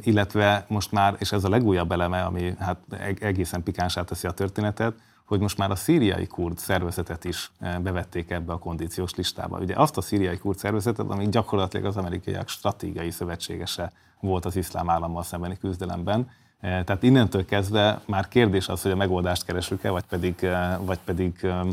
[0.01, 2.78] illetve most már, és ez a legújabb eleme, ami hát
[3.20, 4.93] egészen pikánsá teszi a történetet,
[5.26, 9.57] hogy most már a szíriai kurd szervezetet is bevették ebbe a kondíciós listába.
[9.59, 14.89] Ugye azt a szíriai kurd szervezetet, ami gyakorlatilag az amerikaiak stratégiai szövetségese volt az iszlám
[14.89, 16.30] állammal szembeni küzdelemben.
[16.59, 20.99] E, tehát innentől kezdve már kérdés az, hogy a megoldást keresünk-e, vagy pedig, e, vagy
[21.05, 21.65] pedig e,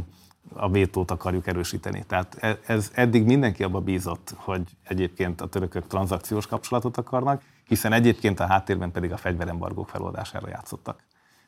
[0.53, 2.05] a vétót akarjuk erősíteni.
[2.07, 8.41] Tehát ez eddig mindenki abba bízott, hogy egyébként a törökök tranzakciós kapcsolatot akarnak, hiszen egyébként
[8.41, 11.03] a háttérben pedig a fegyverembargók feloldására játszottak.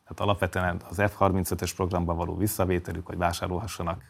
[0.09, 4.03] Tehát alapvetően az F-35-ös programba való visszavételük, hogy vásárolhassanak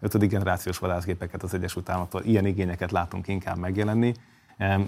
[0.00, 4.14] ötödik generációs vadászgépeket az Egyesült Államoktól, ilyen igényeket látunk inkább megjelenni,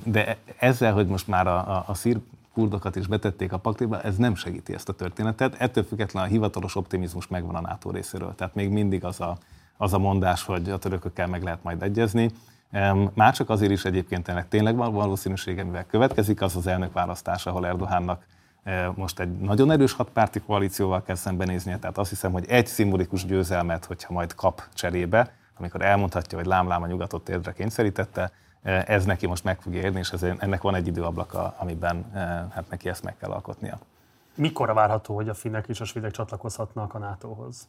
[0.04, 2.18] de ezzel, hogy most már a, a, a szír
[2.54, 5.54] kurdokat is betették a paktéba, ez nem segíti ezt a történetet.
[5.54, 8.34] Ettől függetlenül a hivatalos optimizmus megvan a NATO részéről.
[8.34, 9.36] Tehát még mindig az a,
[9.76, 12.30] az a mondás, hogy a törökökkel meg lehet majd egyezni.
[13.14, 17.66] Már csak azért is egyébként ennek tényleg van valószínűsége, mivel következik az az elnökválasztás, ahol
[17.66, 18.26] Erdohánnak
[18.94, 23.84] most egy nagyon erős hatpárti koalícióval kell szembenéznie, tehát azt hiszem, hogy egy szimbolikus győzelmet,
[23.84, 29.44] hogyha majd kap cserébe, amikor elmondhatja, hogy lámlám a nyugatot térdre kényszerítette, ez neki most
[29.44, 32.10] meg fog érni, és ez, ennek van egy időablaka, amiben
[32.54, 33.78] hát neki ezt meg kell alkotnia.
[34.34, 37.68] Mikor várható, hogy a finnek és a svédek csatlakozhatnak a NATO-hoz?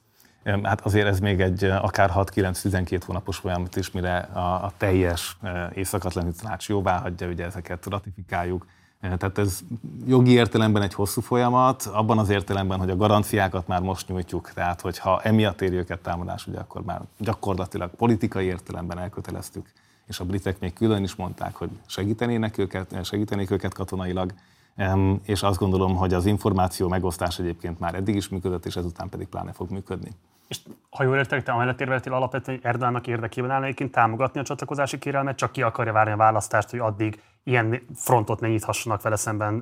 [0.64, 5.38] Hát azért ez még egy akár 6-9-12 hónapos folyamat is, mire a, a teljes
[5.74, 8.66] észak-atlanti tanács jóvá hagyja, ugye ezeket ratifikáljuk.
[9.02, 9.60] Tehát ez
[10.06, 14.82] jogi értelemben egy hosszú folyamat, abban az értelemben, hogy a garanciákat már most nyújtjuk, tehát
[14.82, 19.72] hogyha emiatt éri őket támadás, ugye akkor már gyakorlatilag politikai értelemben elköteleztük
[20.08, 24.34] és a britek még külön is mondták, hogy segítenének őket, segítenék őket katonailag,
[25.24, 29.28] és azt gondolom, hogy az információ megosztás egyébként már eddig is működött, és ezután pedig
[29.28, 30.12] pláne fog működni.
[30.48, 34.44] És ha jól értek, te amellett érveltél alapvetően, hogy Erdogannak érdekében állna egyébként támogatni a
[34.44, 39.16] csatlakozási kérelmet, csak ki akarja várni a választást, hogy addig ilyen frontot ne nyithassanak vele
[39.16, 39.60] szemben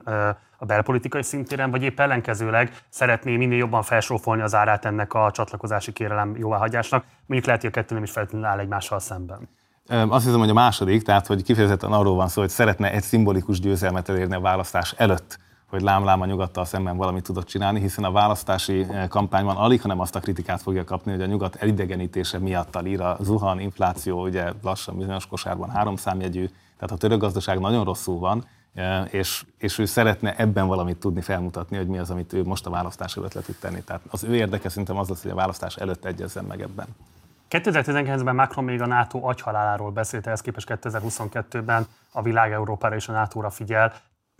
[0.57, 5.93] a belpolitikai szintéren, vagy épp ellenkezőleg szeretné minél jobban felsófolni az árát ennek a csatlakozási
[5.93, 9.49] kérelem jóváhagyásnak, mondjuk lehet, hogy a kettő nem is feltétlenül áll egymással szemben.
[9.87, 13.59] Azt hiszem, hogy a második, tehát hogy kifejezetten arról van szó, hogy szeretne egy szimbolikus
[13.59, 18.11] győzelmet elérni a választás előtt, hogy lámlám a nyugattal szemben valamit tudott csinálni, hiszen a
[18.11, 22.79] választási kampányban alig, hanem azt a kritikát fogja kapni, hogy a nyugat elidegenítése miatt a
[22.79, 28.19] lira zuhan, infláció, ugye lassan bizonyos kosárban három számjegyű, tehát a török gazdaság nagyon rosszul
[28.19, 28.45] van,
[29.09, 32.69] és, és ő szeretne ebben valamit tudni felmutatni, hogy mi az, amit ő most a
[32.69, 33.81] választás előtt le tud tenni.
[33.81, 36.87] Tehát az ő érdeke szerintem az lesz, hogy a választás előtt egyezzen meg ebben.
[37.51, 43.11] 2019-ben Macron még a NATO agyhaláláról beszélt, ehhez képest 2022-ben a világ Európára és a
[43.11, 43.93] NATO-ra figyel.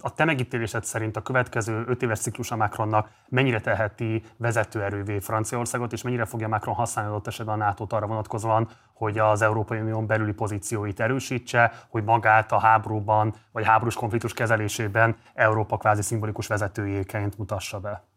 [0.03, 5.93] A te megítélésed szerint a következő öt éves ciklus a Macronnak mennyire teheti vezetőerővé Franciaországot,
[5.93, 10.05] és mennyire fogja Macron használni adott esetben a nato arra vonatkozóan, hogy az Európai Unión
[10.05, 17.38] belüli pozícióit erősítse, hogy magát a háborúban vagy háborús konfliktus kezelésében Európa kvázi szimbolikus vezetőjéként
[17.38, 18.11] mutassa be?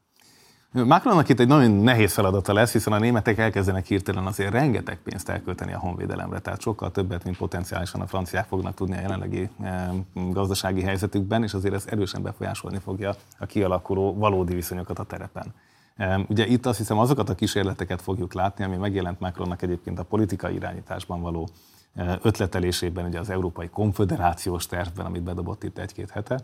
[0.83, 5.29] Macronnak itt egy nagyon nehéz feladata lesz, hiszen a németek elkezdenek hirtelen azért rengeteg pénzt
[5.29, 9.49] elkölteni a honvédelemre, tehát sokkal többet, mint potenciálisan a franciák fognak tudni a jelenlegi
[10.15, 15.55] gazdasági helyzetükben, és azért ez erősen befolyásolni fogja a kialakuló valódi viszonyokat a terepen.
[16.29, 20.55] Ugye itt azt hiszem azokat a kísérleteket fogjuk látni, ami megjelent Macronnak egyébként a politikai
[20.55, 21.49] irányításban való
[22.23, 26.41] ötletelésében, ugye az Európai Konföderációs tervben, amit bedobott itt egy-két hete,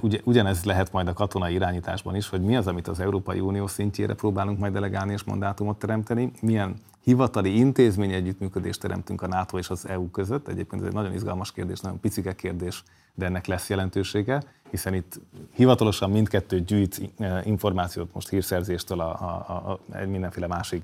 [0.00, 3.66] Ugye, ugyanez lehet majd a katonai irányításban is, hogy mi az, amit az Európai Unió
[3.66, 6.74] szintjére próbálunk majd delegálni és mandátumot teremteni, milyen
[7.04, 10.48] hivatali intézmény együttműködést teremtünk a NATO és az EU között.
[10.48, 12.82] Egyébként ez egy nagyon izgalmas kérdés, nagyon picike kérdés,
[13.14, 15.20] de ennek lesz jelentősége, hiszen itt
[15.54, 17.00] hivatalosan mindkettő gyűjt
[17.44, 20.82] információt most hírszerzéstől a, a, a, a mindenféle másik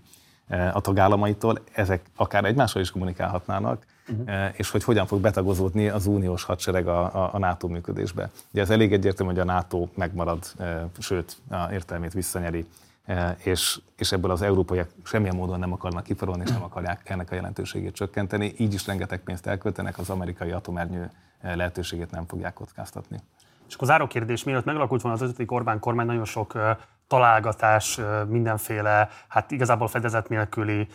[0.72, 4.48] a tagállamaitól, ezek akár egymással is kommunikálhatnának, uh-huh.
[4.52, 8.30] és hogy hogyan fog betagozódni az uniós hadsereg a, a, a NATO működésbe.
[8.52, 10.44] Ugye ez elég egyértelmű, hogy a NATO megmarad,
[10.98, 12.66] sőt, a értelmét visszanyeri,
[13.42, 17.34] és, és ebből az európaiak semmilyen módon nem akarnak kifarolni, és nem akarják ennek a
[17.34, 18.54] jelentőségét csökkenteni.
[18.56, 21.10] Így is rengeteg pénzt elköltenek, az amerikai atomernyő
[21.42, 23.20] lehetőségét nem fogják kockáztatni.
[23.68, 26.58] És akkor záró kérdés, mielőtt megalakult volna az ötödik Orbán kormány, nagyon sok
[27.06, 30.88] találgatás, mindenféle, hát igazából fedezet nélküli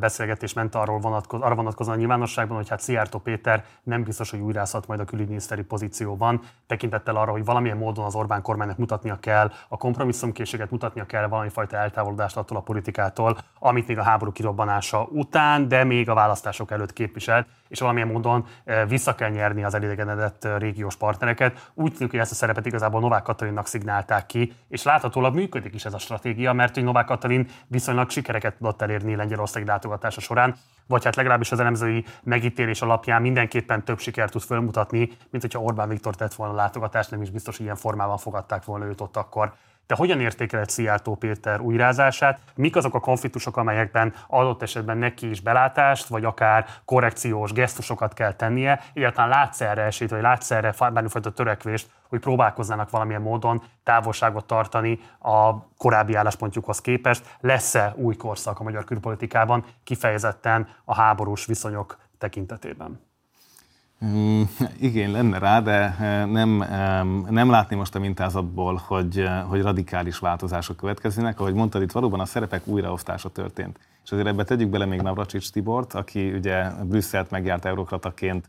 [0.00, 4.40] beszélgetés ment arról vonatkoz, arra vonatkozóan a nyilvánosságban, hogy hát Szijjártó Péter nem biztos, hogy
[4.40, 9.50] újrázhat majd a külügyminiszteri pozícióban, tekintettel arra, hogy valamilyen módon az Orbán kormánynak mutatnia kell,
[9.68, 15.08] a kompromisszumkészséget mutatnia kell valami fajta eltávolodást attól a politikától, amit még a háború kirobbanása
[15.10, 18.46] után, de még a választások előtt képviselt, és valamilyen módon
[18.88, 21.70] vissza kell nyerni az elidegenedett régiós partnereket.
[21.74, 25.84] Úgy tűnik, hogy ezt a szerepet igazából Novák Katalinnak szignálták ki, és láthatólag működik is
[25.84, 31.04] ez a stratégia, mert hogy Novák Katalin viszonylag sikereket tudott elérni Lengyelország látogatása során, vagy
[31.04, 34.98] hát legalábbis az elemzői megítélés alapján mindenképpen több sikert tud fölmutatni,
[35.30, 38.84] mint hogyha Orbán Viktor tett volna látogatást, nem is biztos, hogy ilyen formában fogadták volna
[38.84, 39.54] őt ott akkor.
[39.86, 42.40] Te hogyan értékeled Szijjártó Péter újrázását?
[42.54, 48.32] Mik azok a konfliktusok, amelyekben adott esetben neki is belátást, vagy akár korrekciós gesztusokat kell
[48.32, 48.80] tennie?
[48.94, 55.00] Egyáltalán látsz erre esélyt, vagy látsz erre bármifajta törekvést, hogy próbálkoznának valamilyen módon távolságot tartani
[55.18, 57.36] a korábbi álláspontjukhoz képest?
[57.40, 63.05] Lesz-e új korszak a magyar külpolitikában, kifejezetten a háborús viszonyok tekintetében?
[64.04, 64.42] Mm,
[64.80, 66.64] igény lenne rá, de eh, nem,
[67.30, 71.40] nem látni most a mintázatból, hogy, eh, hogy radikális változások következnek.
[71.40, 73.78] Ahogy mondtad, itt valóban a szerepek újraosztása történt.
[74.04, 78.48] És azért ebbe tegyük bele még Navracsics Tibort, aki ugye Brüsszelt megjárt eurokrataként,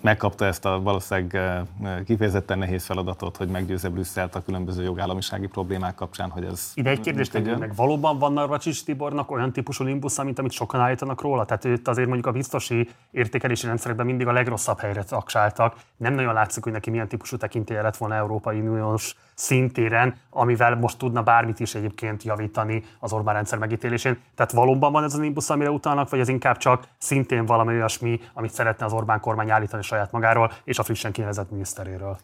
[0.00, 1.64] megkapta ezt a valószínűleg
[2.04, 6.72] kifejezetten nehéz feladatot, hogy meggyőzze Brüsszelt a különböző jogállamisági problémák kapcsán, hogy ez...
[6.74, 10.80] Ide egy kérdést tegyünk meg, valóban van Narvacsics Tibornak olyan típusú limbusza, mint amit sokan
[10.80, 11.44] állítanak róla?
[11.44, 15.74] Tehát őt azért mondjuk a biztosi értékelési rendszerekben mindig a legrosszabb helyre taksáltak.
[15.96, 20.98] Nem nagyon látszik, hogy neki milyen típusú tekintélye lett volna Európai Uniós szintéren, amivel most
[20.98, 24.18] tudna bármit is egyébként javítani az Orbán rendszer megítélésén.
[24.34, 28.20] Tehát valóban van ez az nimbusz, amire utalnak, vagy ez inkább csak szintén valami olyasmi,
[28.34, 32.18] amit szeretne az Orbán kormány állítani saját magáról és a frissen kinevezett miniszteréről?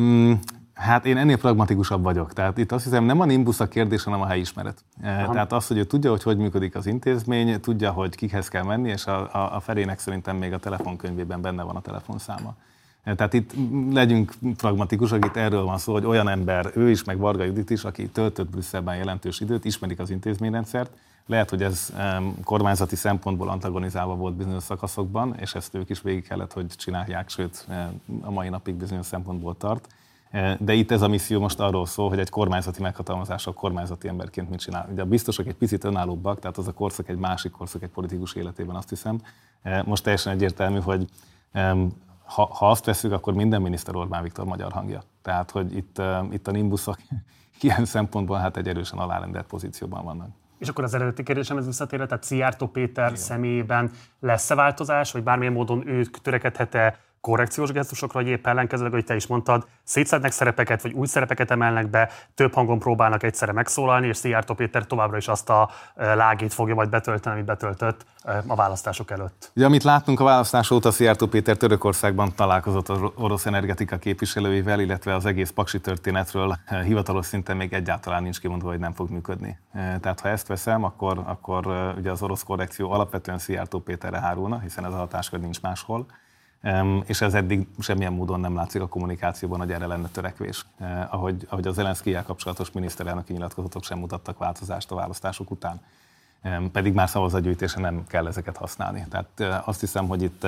[0.00, 0.32] Mm,
[0.74, 2.32] hát én ennél pragmatikusabb vagyok.
[2.32, 4.84] Tehát itt azt hiszem nem a nimbusz a kérdés, hanem a helyismeret.
[5.02, 5.32] E, Aha.
[5.32, 8.88] Tehát az, hogy ő tudja, hogy hogy működik az intézmény, tudja, hogy kikhez kell menni,
[8.88, 12.54] és a, a, a Ferének szerintem még a telefonkönyvében benne van a telefonszáma.
[13.02, 13.52] E, tehát itt
[13.92, 17.84] legyünk pragmatikusak, itt erről van szó, hogy olyan ember, ő is, meg Varga Judit is,
[17.84, 20.90] aki töltött Brüsszelben jelentős időt, ismerik az intézményrendszert,
[21.26, 21.92] lehet, hogy ez
[22.44, 27.66] kormányzati szempontból antagonizálva volt bizonyos szakaszokban, és ezt ők is végig kellett, hogy csinálják, sőt
[28.20, 29.88] a mai napig bizonyos szempontból tart.
[30.30, 34.08] E, de itt ez a misszió most arról szól, hogy egy kormányzati meghatalmazás a kormányzati
[34.08, 34.88] emberként mit csinál.
[34.92, 38.34] Ugye a biztosok egy picit önállóbbak, tehát az a korszak egy másik korszak egy politikus
[38.34, 39.20] életében, azt hiszem.
[39.62, 41.08] E, most teljesen egyértelmű, hogy
[42.24, 45.02] ha, ha azt veszük, akkor minden miniszter Orbán Viktor magyar hangja.
[45.22, 46.98] Tehát, hogy itt, itt a nimbuszok
[47.60, 50.28] ilyen szempontból hát egy erősen alárendelt pozícióban vannak.
[50.58, 53.16] És akkor az eredeti kérdésemhez visszatérve, tehát Szijjártó Péter Igen.
[53.16, 53.90] személyében
[54.20, 59.26] lesz-e változás, vagy bármilyen módon ő törekedhet-e korrekciós gesztusokra, vagy épp ellenkezőleg, hogy te is
[59.26, 64.54] mondtad, szétszednek szerepeket, vagy új szerepeket emelnek be, több hangon próbálnak egyszerre megszólalni, és Szijjártó
[64.54, 68.06] Péter továbbra is azt a lágét fogja majd betölteni, amit betöltött
[68.46, 69.50] a választások előtt.
[69.56, 75.14] Ugye, amit láttunk a választás óta, Szijjártó Péter Törökországban találkozott az orosz energetika képviselőivel, illetve
[75.14, 79.58] az egész paksi történetről hivatalos szinten még egyáltalán nincs kimondva, hogy nem fog működni.
[79.72, 81.66] Tehát ha ezt veszem, akkor, akkor
[81.98, 86.06] ugye az orosz korrekció alapvetően Szijjártó Péterre hárulna, hiszen ez a hatáskör nincs máshol
[87.04, 90.66] és ez eddig semmilyen módon nem látszik a kommunikációban, hogy erre lenne törekvés.
[91.10, 95.80] Ahogy, ahogy az Zelenszkijel kapcsolatos miniszterelnöki nyilatkozatok sem mutattak változást a választások után.
[96.72, 99.06] Pedig már szavazatgyűjtése nem kell ezeket használni.
[99.10, 100.46] Tehát eh, azt hiszem, hogy itt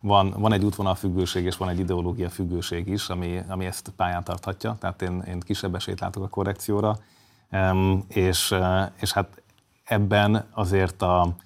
[0.00, 4.24] van, van egy útvonal függőség és van egy ideológia függőség is, ami, ami ezt pályán
[4.24, 4.76] tarthatja.
[4.80, 6.98] Tehát én, én kisebb esélyt látok a korrekcióra,
[8.08, 8.54] és,
[9.00, 9.42] és hát
[9.84, 11.36] ebben azért a,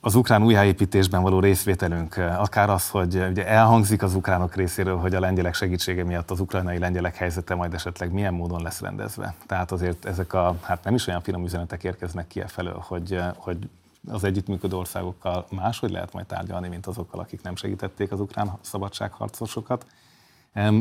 [0.00, 4.96] az ukrán újjáépítésben való részvételünk, eh, akár az, hogy eh, ugye elhangzik az ukránok részéről,
[4.96, 9.34] hogy a lengyelek segítsége miatt az ukrajnai lengyelek helyzete majd esetleg milyen módon lesz rendezve.
[9.46, 13.12] Tehát azért ezek a, hát nem is olyan finom üzenetek érkeznek ki e felől, hogy,
[13.12, 13.68] eh, hogy
[14.08, 19.86] az együttműködő országokkal máshogy lehet majd tárgyalni, mint azokkal, akik nem segítették az ukrán szabadságharcosokat.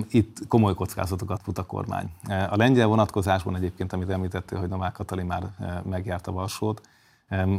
[0.09, 2.11] Itt komoly kockázatokat fut a kormány.
[2.27, 5.43] A lengyel vonatkozásban egyébként, amit említettél, hogy Novák Katalin már
[5.83, 6.81] megjárta Varsót,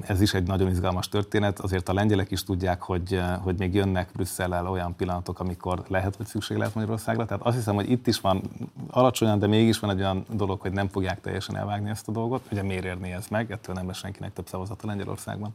[0.07, 1.59] ez is egy nagyon izgalmas történet.
[1.59, 6.27] Azért a lengyelek is tudják, hogy, hogy még jönnek Brüsszellel olyan pillanatok, amikor lehet, hogy
[6.27, 7.25] szükség lehet Magyarországra.
[7.25, 8.43] Tehát azt hiszem, hogy itt is van
[8.91, 12.43] alacsonyan, de mégis van egy olyan dolog, hogy nem fogják teljesen elvágni ezt a dolgot.
[12.53, 13.51] Ugye miért érni ez meg?
[13.51, 15.55] Ettől nem lesz senkinek több szavazata Lengyelországban.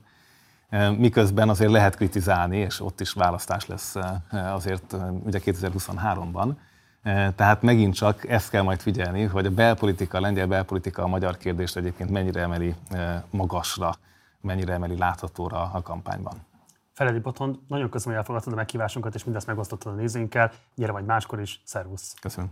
[0.97, 3.95] Miközben azért lehet kritizálni, és ott is választás lesz
[4.31, 6.51] azért ugye 2023-ban.
[7.35, 11.37] Tehát megint csak ezt kell majd figyelni, hogy a belpolitika, a lengyel belpolitika a magyar
[11.37, 12.75] kérdést egyébként mennyire emeli
[13.29, 13.95] magasra,
[14.41, 16.33] mennyire emeli láthatóra a kampányban.
[16.93, 20.51] Feledi Boton, nagyon köszönöm, hogy elfogadtad a meghívásunkat, és mindezt megosztottad a nézőinkkel.
[20.75, 22.13] Gyere vagy máskor is, szervusz!
[22.21, 22.51] Köszönöm.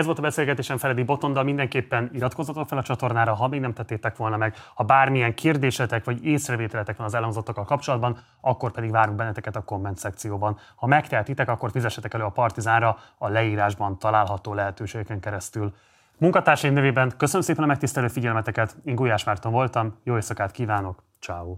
[0.00, 4.16] Ez volt a beszélgetésem Feledi Botondal, mindenképpen iratkozzatok fel a csatornára, ha még nem tettétek
[4.16, 4.54] volna meg.
[4.74, 9.98] Ha bármilyen kérdésetek vagy észrevételetek van az elhangzottakkal kapcsolatban, akkor pedig várunk benneteket a komment
[9.98, 10.58] szekcióban.
[10.76, 15.74] Ha megtehetitek, akkor fizessetek elő a Partizánra a leírásban található lehetőségeken keresztül.
[16.18, 21.56] Munkatársaim nevében köszönöm szépen a megtisztelő figyelmeteket, én Gulyás Márton voltam, jó éjszakát kívánok, ciao.